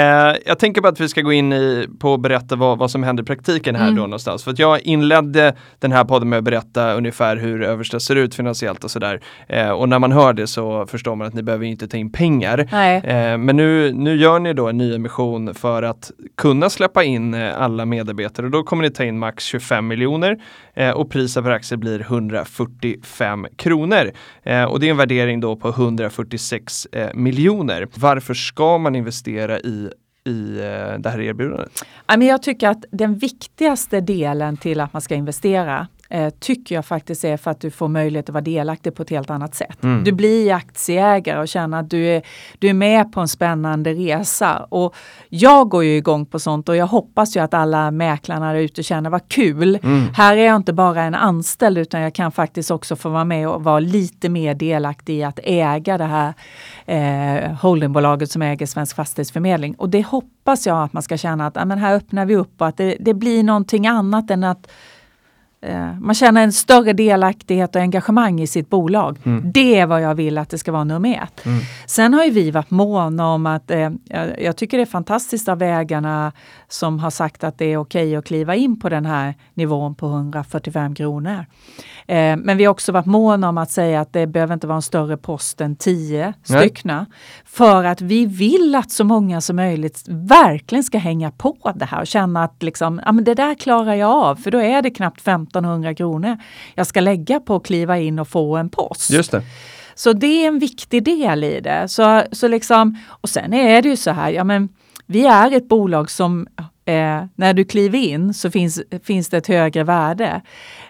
[0.46, 3.04] jag tänker bara att vi ska gå in i, på att berätta vad, vad som
[3.04, 3.96] händer i praktiken här Mm.
[3.96, 4.44] då någonstans.
[4.44, 8.36] För att jag inledde den här podden med att berätta ungefär hur Översta ser ut
[8.36, 9.22] finansiellt och sådär.
[9.74, 12.68] Och när man hör det så förstår man att ni behöver inte ta in pengar.
[12.72, 13.02] Nej.
[13.20, 17.62] Eh, men nu, nu gör ni då en nyemission för att kunna släppa in eh,
[17.62, 20.42] alla medarbetare och då kommer ni ta in max 25 miljoner
[20.74, 24.12] eh, och priset per aktie blir 145 kronor.
[24.70, 27.88] Och det är en värdering då på 146 miljoner.
[27.96, 29.90] Varför ska man investera i
[30.26, 30.58] i
[31.00, 31.72] det här erbjudandet?
[32.08, 37.24] Jag tycker att den viktigaste delen till att man ska investera eh, tycker jag faktiskt
[37.26, 39.84] är för att du får möjlighet att vara delaktig på ett helt annat sätt.
[39.84, 40.04] Mm.
[40.04, 42.22] Du blir aktieägare och känner att du är,
[42.60, 44.68] du är med på en spännande resa.
[44.70, 44.96] Och
[45.30, 48.84] jag går ju igång på sånt och jag hoppas ju att alla mäklarna där ute
[48.84, 49.80] känner vad kul.
[49.84, 50.08] Mm.
[50.14, 53.50] Här är jag inte bara en anställd utan jag kan faktiskt också få vara med
[53.50, 56.34] och vara lite mer delaktig i att äga det här
[56.86, 59.76] eh, holdingbolaget som äger Svensk Fastighetsförmedling.
[59.76, 62.62] Och det hoppas jag att man ska känna att ja, men här öppnar vi upp
[62.62, 64.68] och att det, det blir någonting annat än att
[66.00, 69.18] man känner en större delaktighet och engagemang i sitt bolag.
[69.24, 69.52] Mm.
[69.52, 71.46] Det är vad jag vill att det ska vara nummer ett.
[71.46, 71.60] Mm.
[71.86, 73.90] Sen har ju vi varit måna om att, eh,
[74.38, 76.32] jag, tycker det är fantastiskt av ägarna
[76.68, 80.08] som har sagt att det är okej att kliva in på den här nivån på
[80.08, 81.46] 145 kronor.
[82.08, 84.76] Eh, men vi har också varit måna om att säga att det behöver inte vara
[84.76, 86.60] en större post än 10 Nej.
[86.60, 87.06] styckna.
[87.46, 92.02] För att vi vill att så många som möjligt verkligen ska hänga på det här
[92.02, 94.36] och känna att liksom, ja, men det där klarar jag av.
[94.36, 96.38] För då är det knappt 1500 kronor
[96.76, 99.10] jag ska lägga på att kliva in och få en post.
[99.10, 99.42] Just det.
[99.96, 101.88] Så det är en viktig del i det.
[101.88, 104.70] Så, så liksom, och sen är det ju så här, ja men
[105.06, 106.48] vi är ett bolag som
[106.86, 110.42] eh, när du kliver in så finns, finns det ett högre värde.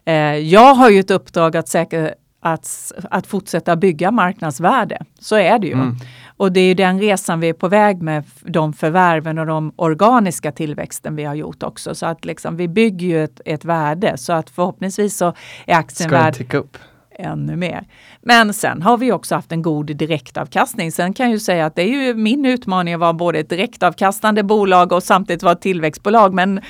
[0.05, 5.01] Eh, jag har ju ett uppdrag att, säkra, att, att fortsätta bygga marknadsvärde.
[5.19, 5.73] Så är det ju.
[5.73, 5.95] Mm.
[6.37, 9.73] Och det är ju den resan vi är på väg med, de förvärven och de
[9.75, 11.95] organiska tillväxten vi har gjort också.
[11.95, 15.33] Så att liksom, vi bygger ju ett, ett värde så att förhoppningsvis så
[15.65, 16.45] är aktien värd
[17.19, 17.87] ännu mer.
[18.21, 20.91] Men sen har vi också haft en god direktavkastning.
[20.91, 23.49] Sen kan jag ju säga att det är ju min utmaning att vara både ett
[23.49, 26.33] direktavkastande bolag och samtidigt vara ett tillväxtbolag.
[26.33, 26.61] Men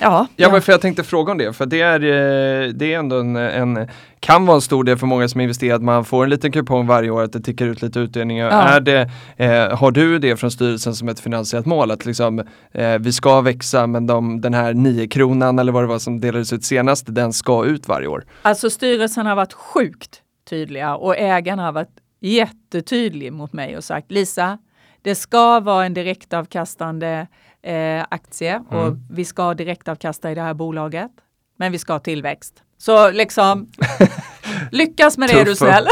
[0.00, 2.98] ja, Ja, men för jag tänkte fråga om det, för det är, eh, det är
[2.98, 3.88] ändå en, en,
[4.20, 7.10] kan vara en stor del för många som investerat, man får en liten kupong varje
[7.10, 8.50] år att det tickar ut lite utdelningar.
[8.50, 8.62] Ja.
[8.62, 12.38] Är det, eh, har du det från styrelsen som ett finansiellt mål, att liksom,
[12.72, 16.20] eh, vi ska växa men de, den här 9 kronan eller vad det var som
[16.20, 18.24] delades ut senast, den ska ut varje år?
[18.42, 24.10] Alltså styrelsen har varit sjukt tydliga och ägarna har varit jättetydlig mot mig och sagt
[24.10, 24.58] Lisa,
[25.02, 27.26] det ska vara en direktavkastande
[27.66, 28.98] eh, aktie och Mm.
[29.10, 31.10] vi ska direktavkasta i det här bolaget.
[31.58, 32.62] Men vi ska ha tillväxt.
[32.78, 33.70] Så liksom
[34.72, 35.86] lyckas med det är du snäll.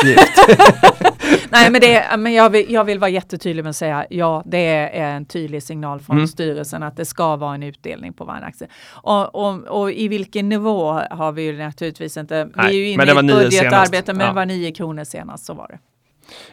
[1.51, 4.59] Nej men, det, men jag, vill, jag vill vara jättetydlig med att säga ja det
[4.69, 6.29] är en tydlig signal från Mm.
[6.29, 8.69] styrelsen att det ska vara en utdelning på varje aktie.
[8.91, 12.45] Och, och, och i vilken nivå har vi ju naturligtvis inte.
[12.45, 13.03] Vi Nej, är ju inne
[13.33, 15.79] i budgetarbete men det var nio kronor senast så var det.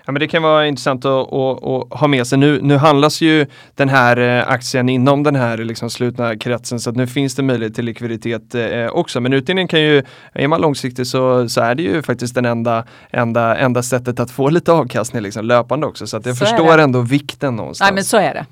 [0.05, 2.37] Ja, men det kan vara intressant att, att, att ha med sig.
[2.37, 3.45] Nu, nu handlas ju
[3.75, 7.43] den här eh, aktien inom den här liksom slutna kretsen så att nu finns det
[7.43, 9.19] möjlighet till likviditet eh, också.
[9.19, 10.03] Men utdelningen kan ju,
[10.33, 14.31] är man långsiktig så, så är det ju faktiskt den enda, enda, enda sättet att
[14.31, 16.07] få lite avkastning liksom, löpande också.
[16.07, 17.87] Så att jag Så förstår ändå vikten någonstans.
[17.87, 18.45] Nej men så är det.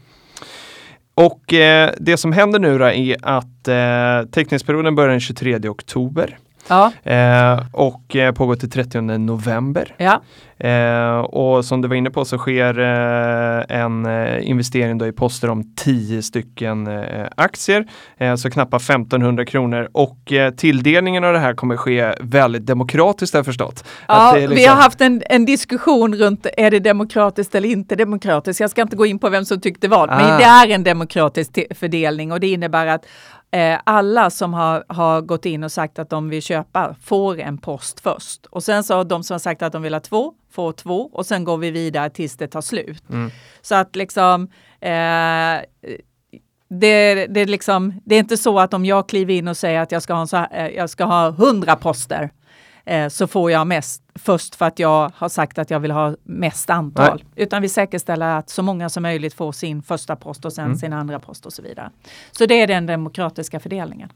[1.14, 6.38] Och eh, det som händer nu då är att eh, teckningsperioden börjar den 23 oktober
[6.70, 9.96] Ja, eh, och eh, pågår till 30 november.
[9.98, 10.22] ja.
[10.68, 15.12] Eh, och som du var inne på så sker eh, en eh, investering då i
[15.12, 17.86] poster om 10 stycken eh, aktier,
[18.38, 20.18] så knappt 1500 kronor och
[20.58, 23.84] tilldelningen av det här kommer ske väldigt demokratiskt har jag förstått.
[24.08, 27.96] ja är Vi liksom- har haft en, en diskussion runt är det demokratiskt eller inte
[27.96, 28.60] demokratiskt.
[28.60, 30.18] Jag ska inte gå in på vem som tyckte vad, Ah.
[30.18, 33.06] men det är en demokratisk fördelning och det innebär att
[33.52, 37.58] eh, alla som har, har gått in och sagt att de vill köpa får en
[37.58, 38.46] post först.
[38.46, 41.10] Och sen så har de som har sagt att de vill ha två, får två
[41.14, 43.10] och sen går vi vidare tills det tar slut.
[43.10, 43.32] Mm.
[43.62, 44.44] Så att liksom
[44.80, 45.60] eh,
[46.70, 49.80] det, det, är liksom, det är inte så att om jag kliver in och säger
[49.80, 52.30] att jag ska ha, så här, eh, jag ska ha 100 poster
[52.86, 56.16] eh, så får jag mest först för att jag har sagt att jag vill ha
[56.24, 57.24] mest antal.
[57.36, 60.78] Utan vi säkerställer att så många som möjligt får sin första post och sen Mm.
[60.78, 61.90] sin andra post och så vidare.
[62.32, 64.10] Så det är den demokratiska fördelningen.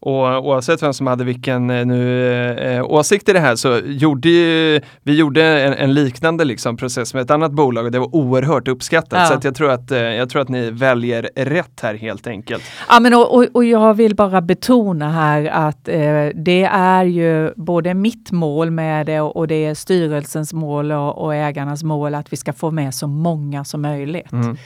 [0.00, 2.28] Och oavsett vem som hade vilken eh, nu,
[2.58, 7.14] eh, åsikt i det här så gjorde ju, vi gjorde en, en liknande liksom, process
[7.14, 9.18] med ett annat bolag och det var oerhört uppskattat.
[9.18, 9.26] Ja.
[9.26, 12.62] Så att jag, tror att, eh, jag tror att ni väljer rätt här helt enkelt.
[12.88, 17.52] Ja, men och, och, och jag vill bara betona här att eh, det är ju
[17.56, 22.14] både mitt mål med det och, och det är styrelsens mål och, och ägarnas mål
[22.14, 24.32] att vi ska få med så många som möjligt.
[24.32, 24.56] Mm.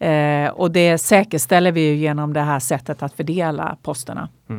[0.00, 4.28] Eh, och det säkerställer vi genom det här sättet att fördela posterna.
[4.48, 4.56] Eh,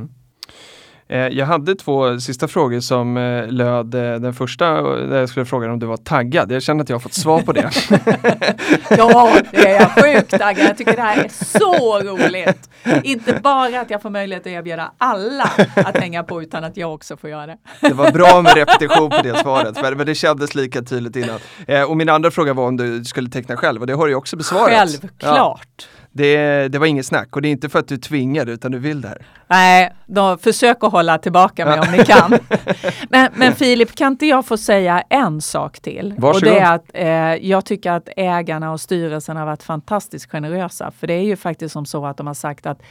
[1.11, 3.95] Jag hade två sista frågor som eh, löd.
[3.95, 6.51] eh, Den första eh, där jag skulle fråga om du var taggad.
[6.51, 7.69] Jag känner att jag har fått svar på det.
[8.97, 10.65] Ja, det är jag sjukt taggad.
[10.69, 12.69] Jag tycker det här är så roligt.
[13.03, 16.93] Inte bara att jag får möjlighet att erbjuda alla att hänga på utan att jag
[16.93, 17.57] också får göra det.
[17.81, 21.39] Det var bra med repetition på det svaret, men, men det kändes lika tydligt innan.
[21.67, 24.15] Eh, och min andra fråga var om du skulle teckna själv och det har du
[24.15, 24.71] också besvarat.
[24.71, 25.87] Ja, Självklart.
[26.11, 28.79] Det, det var inget snack och det är inte för att du tvingar utan du
[28.79, 29.25] vill det här.
[29.47, 32.39] Nej, då försök att hålla tillbaka mig om ni kan.
[33.09, 36.15] Men, men Filip, kan inte jag få säga en sak till?
[36.17, 36.49] Varsågod.
[36.49, 40.91] Och det är att eh, jag tycker att ägarna och styrelsen har varit fantastiskt generösa.
[40.91, 42.81] För det är ju faktiskt som så att de har sagt att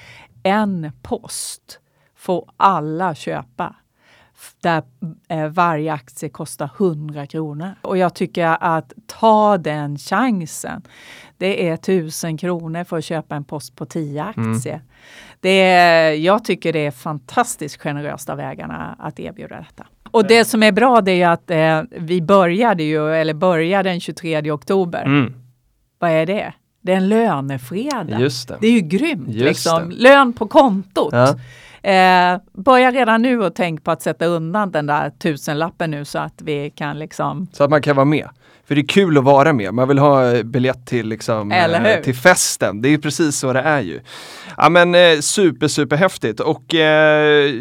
[0.43, 1.79] en post
[2.17, 3.75] får alla köpa
[4.63, 4.83] där
[5.29, 7.75] eh, varje aktie kostar 100 kronor.
[7.83, 10.83] Och jag tycker att ta den chansen.
[11.41, 14.81] Det är 1000 kronor för att köpa en post på 10 aktier.
[15.41, 19.87] Det är, jag tycker det är fantastiskt generöst av ägarna att erbjuda detta.
[20.11, 24.01] Och det som är bra det är att eh, vi började ju, eller började den
[24.01, 25.03] 23 oktober.
[25.03, 25.35] Mm,
[25.99, 26.53] Vad är det?
[26.83, 28.21] Det är en lönefredag.
[28.21, 28.57] just det.
[28.61, 29.29] Det är ju grymt.
[29.29, 29.91] Just Liksom.
[29.91, 29.97] det.
[29.97, 31.13] Lön på kontot.
[31.13, 31.35] Ja.
[31.91, 36.19] Eh, börja redan nu och tänk på att sätta undan den där tusenlappen nu så
[36.19, 38.29] att vi kan liksom Så att man kan vara med.
[38.71, 39.75] För det är kul att vara med.
[39.75, 42.83] Man vill ha eh, biljett till, liksom, eh, till festen.
[42.83, 44.01] Det är precis så det är ju.
[44.57, 47.55] Ja men eh, super super häftigt och eh,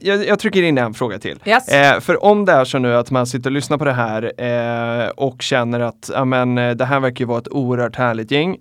[0.00, 1.38] jag, jag trycker in en fråga till.
[1.44, 1.68] Yes.
[1.68, 4.32] Eh, för om det är så nu att man sitter och lyssnar på det här
[5.04, 8.30] eh, och känner att ja, men, eh, det här verkar ju vara ett oerhört härligt
[8.30, 8.54] gäng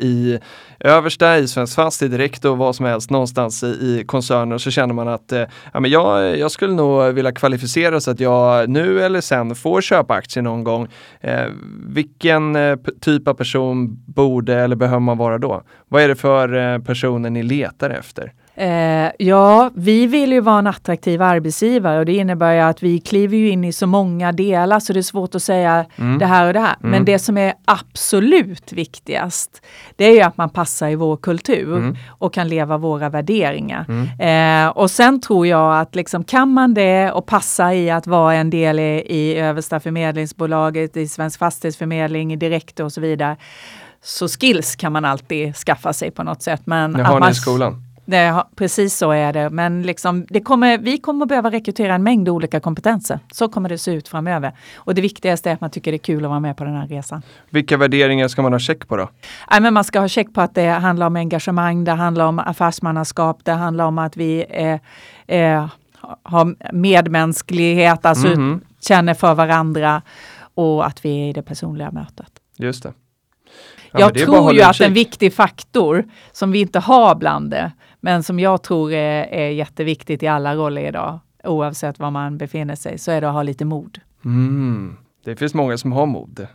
[0.00, 0.38] i
[0.80, 4.70] Översta, i Svensk Fast, i Direkt och vad som helst någonstans i, i koncernen så
[4.70, 8.68] känner man att eh, ja, men jag, jag skulle nog vilja kvalificera så att jag
[8.68, 10.88] nu eller sen får köpa aktier någon gång.
[11.20, 11.46] Eh,
[11.86, 15.62] vilken eh, typ av person borde eller behöver man vara då?
[15.88, 18.32] Vad är det för eh, personer ni letar efter?
[18.60, 23.00] Eh, ja, vi vill ju vara en attraktiv arbetsgivare och det innebär ju att vi
[23.00, 26.18] kliver ju in i så många delar så det är svårt att säga Mm.
[26.18, 26.76] det här och det här.
[26.80, 29.62] Men det som är absolut viktigast,
[29.96, 31.96] det är ju att man passar i vår kultur Mm.
[32.08, 33.86] och kan leva våra värderingar.
[34.20, 38.34] Eh, och sen tror jag att liksom, kan man det och passa i att vara
[38.34, 43.36] en del i, i Översta förmedlingsbolaget, i Svensk Fastighetsförmedling, i Direktor och så vidare.
[44.02, 46.62] Så skills kan man alltid skaffa sig på något sätt.
[46.64, 47.82] Men Det har ni man i skolan.
[48.10, 49.50] Det, precis så är det.
[49.50, 53.18] Men liksom, det kommer, vi kommer att behöva rekrytera en mängd olika kompetenser.
[53.32, 54.52] Så kommer det se ut framöver.
[54.76, 56.74] Och det viktigaste är att man tycker det är kul att vara med på den
[56.76, 57.22] här resan.
[57.50, 59.08] Vilka värderingar ska man ha check på då?
[59.50, 62.38] Nej, men man ska ha check på att det handlar om engagemang, det handlar om
[62.38, 65.66] affärsmannaskap, det handlar om att vi eh, eh,
[66.22, 68.60] har medmänsklighet, alltså Mhm.
[68.80, 70.02] känner för varandra
[70.54, 72.30] och att vi är i det personliga mötet.
[72.56, 72.92] Just det.
[73.92, 78.22] Ja, jag tror ju att en viktig faktor som vi inte har bland det, men
[78.22, 82.98] som jag tror är, är jätteviktigt i alla roller idag, oavsett var man befinner sig,
[82.98, 84.00] så är det att ha lite mod.
[84.24, 84.96] Mm.
[85.24, 86.46] Det finns många som har mod.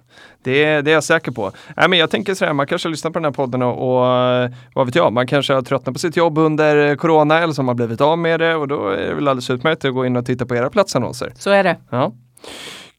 [0.43, 1.51] Det är, det är jag säker på.
[1.77, 4.51] Nej, men jag tänker sådär, man kanske lyssnar på den här podden och, och eh,
[4.75, 7.75] vad vet jag, man kanske har tröttnat på sitt jobb under corona eller som har
[7.75, 10.25] blivit av med det och då är det väl alldeles utmärkt att gå in och
[10.25, 11.33] titta på era platsannonser.
[11.35, 11.77] Så är det.
[11.89, 12.11] Ja.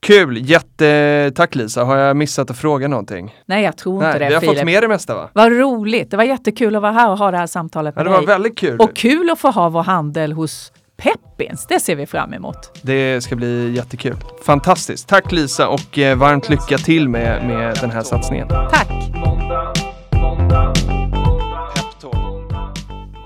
[0.05, 1.85] Kul, jättetack Lisa.
[1.85, 3.35] Har jag missat att fråga någonting?
[3.47, 4.57] Nej, jag tror inte Nej, det vi har Filip.
[4.57, 5.31] fått med det mesta va?
[5.33, 6.11] Vad roligt.
[6.11, 8.19] Det var jättekul att vara här och ha det här samtalet Ja, med det var
[8.19, 8.27] dig.
[8.27, 8.81] väldigt kul.
[8.81, 11.67] Och kul att få ha vår handel hos Peppins.
[11.69, 12.79] Det ser vi fram emot.
[12.83, 14.17] Det ska bli jättekul.
[14.47, 15.09] Fantastiskt.
[15.09, 18.49] Tack Lisa och eh, varmt lycka till med, med den här satsningen.
[18.49, 18.89] Tack!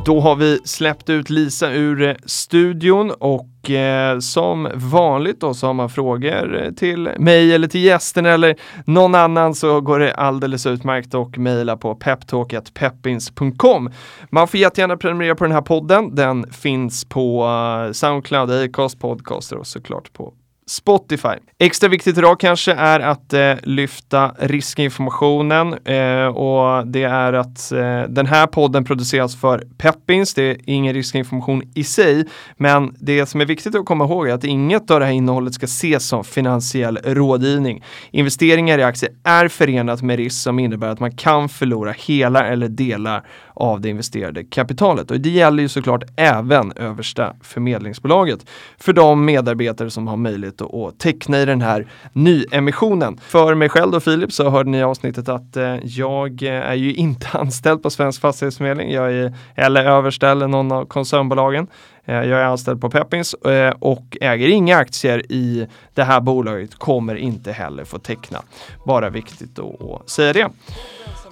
[0.05, 5.67] Då har vi släppt ut Lisa ur eh, studion och eh, som vanligt då så
[5.67, 10.15] har man frågor eh, till mig eller till gästen eller någon annan så går det
[10.15, 13.91] alldeles utmärkt och mejla på peptalk.peppins.com.
[14.31, 16.15] Man får jättegärna prenumerera på den här podden.
[16.15, 20.35] Den finns på eh, Soundcloud, Acast, Podcaster och såklart på
[20.69, 21.29] Spotify.
[21.59, 28.03] Extra viktigt idag kanske är att eh, lyfta riskinformationen eh, och det är att eh,
[28.09, 30.35] den här podden produceras för Peppins.
[30.35, 34.35] Det är ingen riskinformation i sig, men det som är viktigt att komma ihåg är
[34.35, 37.85] att inget av det här innehållet ska ses som finansiell rådgivning.
[38.11, 42.69] Investeringar i aktier är förenat med risk som innebär att man kan förlora hela eller
[42.69, 45.11] delar av det investerade kapitalet.
[45.11, 50.89] Och det gäller ju såklart även översta förmedlingsbolaget för de medarbetare som har möjlighet och
[50.89, 53.21] att teckna i den här nyemissionen.
[53.23, 56.75] För mig själv och Filip så hörde ni i avsnittet att eh, jag eh, är
[56.75, 58.93] ju inte anställd på Svensk Fastighetsförmedling.
[58.93, 61.67] Jag är eller översta eller någon av koncernbolagen.
[62.05, 66.75] Eh, jag är anställd på Peppins eh, och äger inga aktier i det här bolaget,
[66.75, 68.39] kommer inte heller få teckna.
[68.87, 70.49] Bara viktigt att säga det.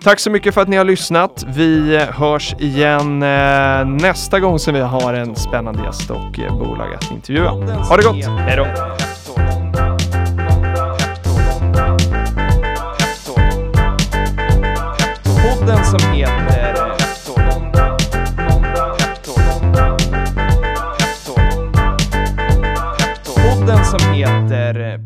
[0.03, 1.45] Tack så mycket för att ni har lyssnat.
[1.57, 3.19] Vi hörs igen
[3.99, 7.51] nästa gång som vi har en spännande gäst och bolag att intervjua.
[7.51, 8.25] Ha det gott!
[8.25, 9.06] Hej då!
[23.87, 25.01] Som heter eh,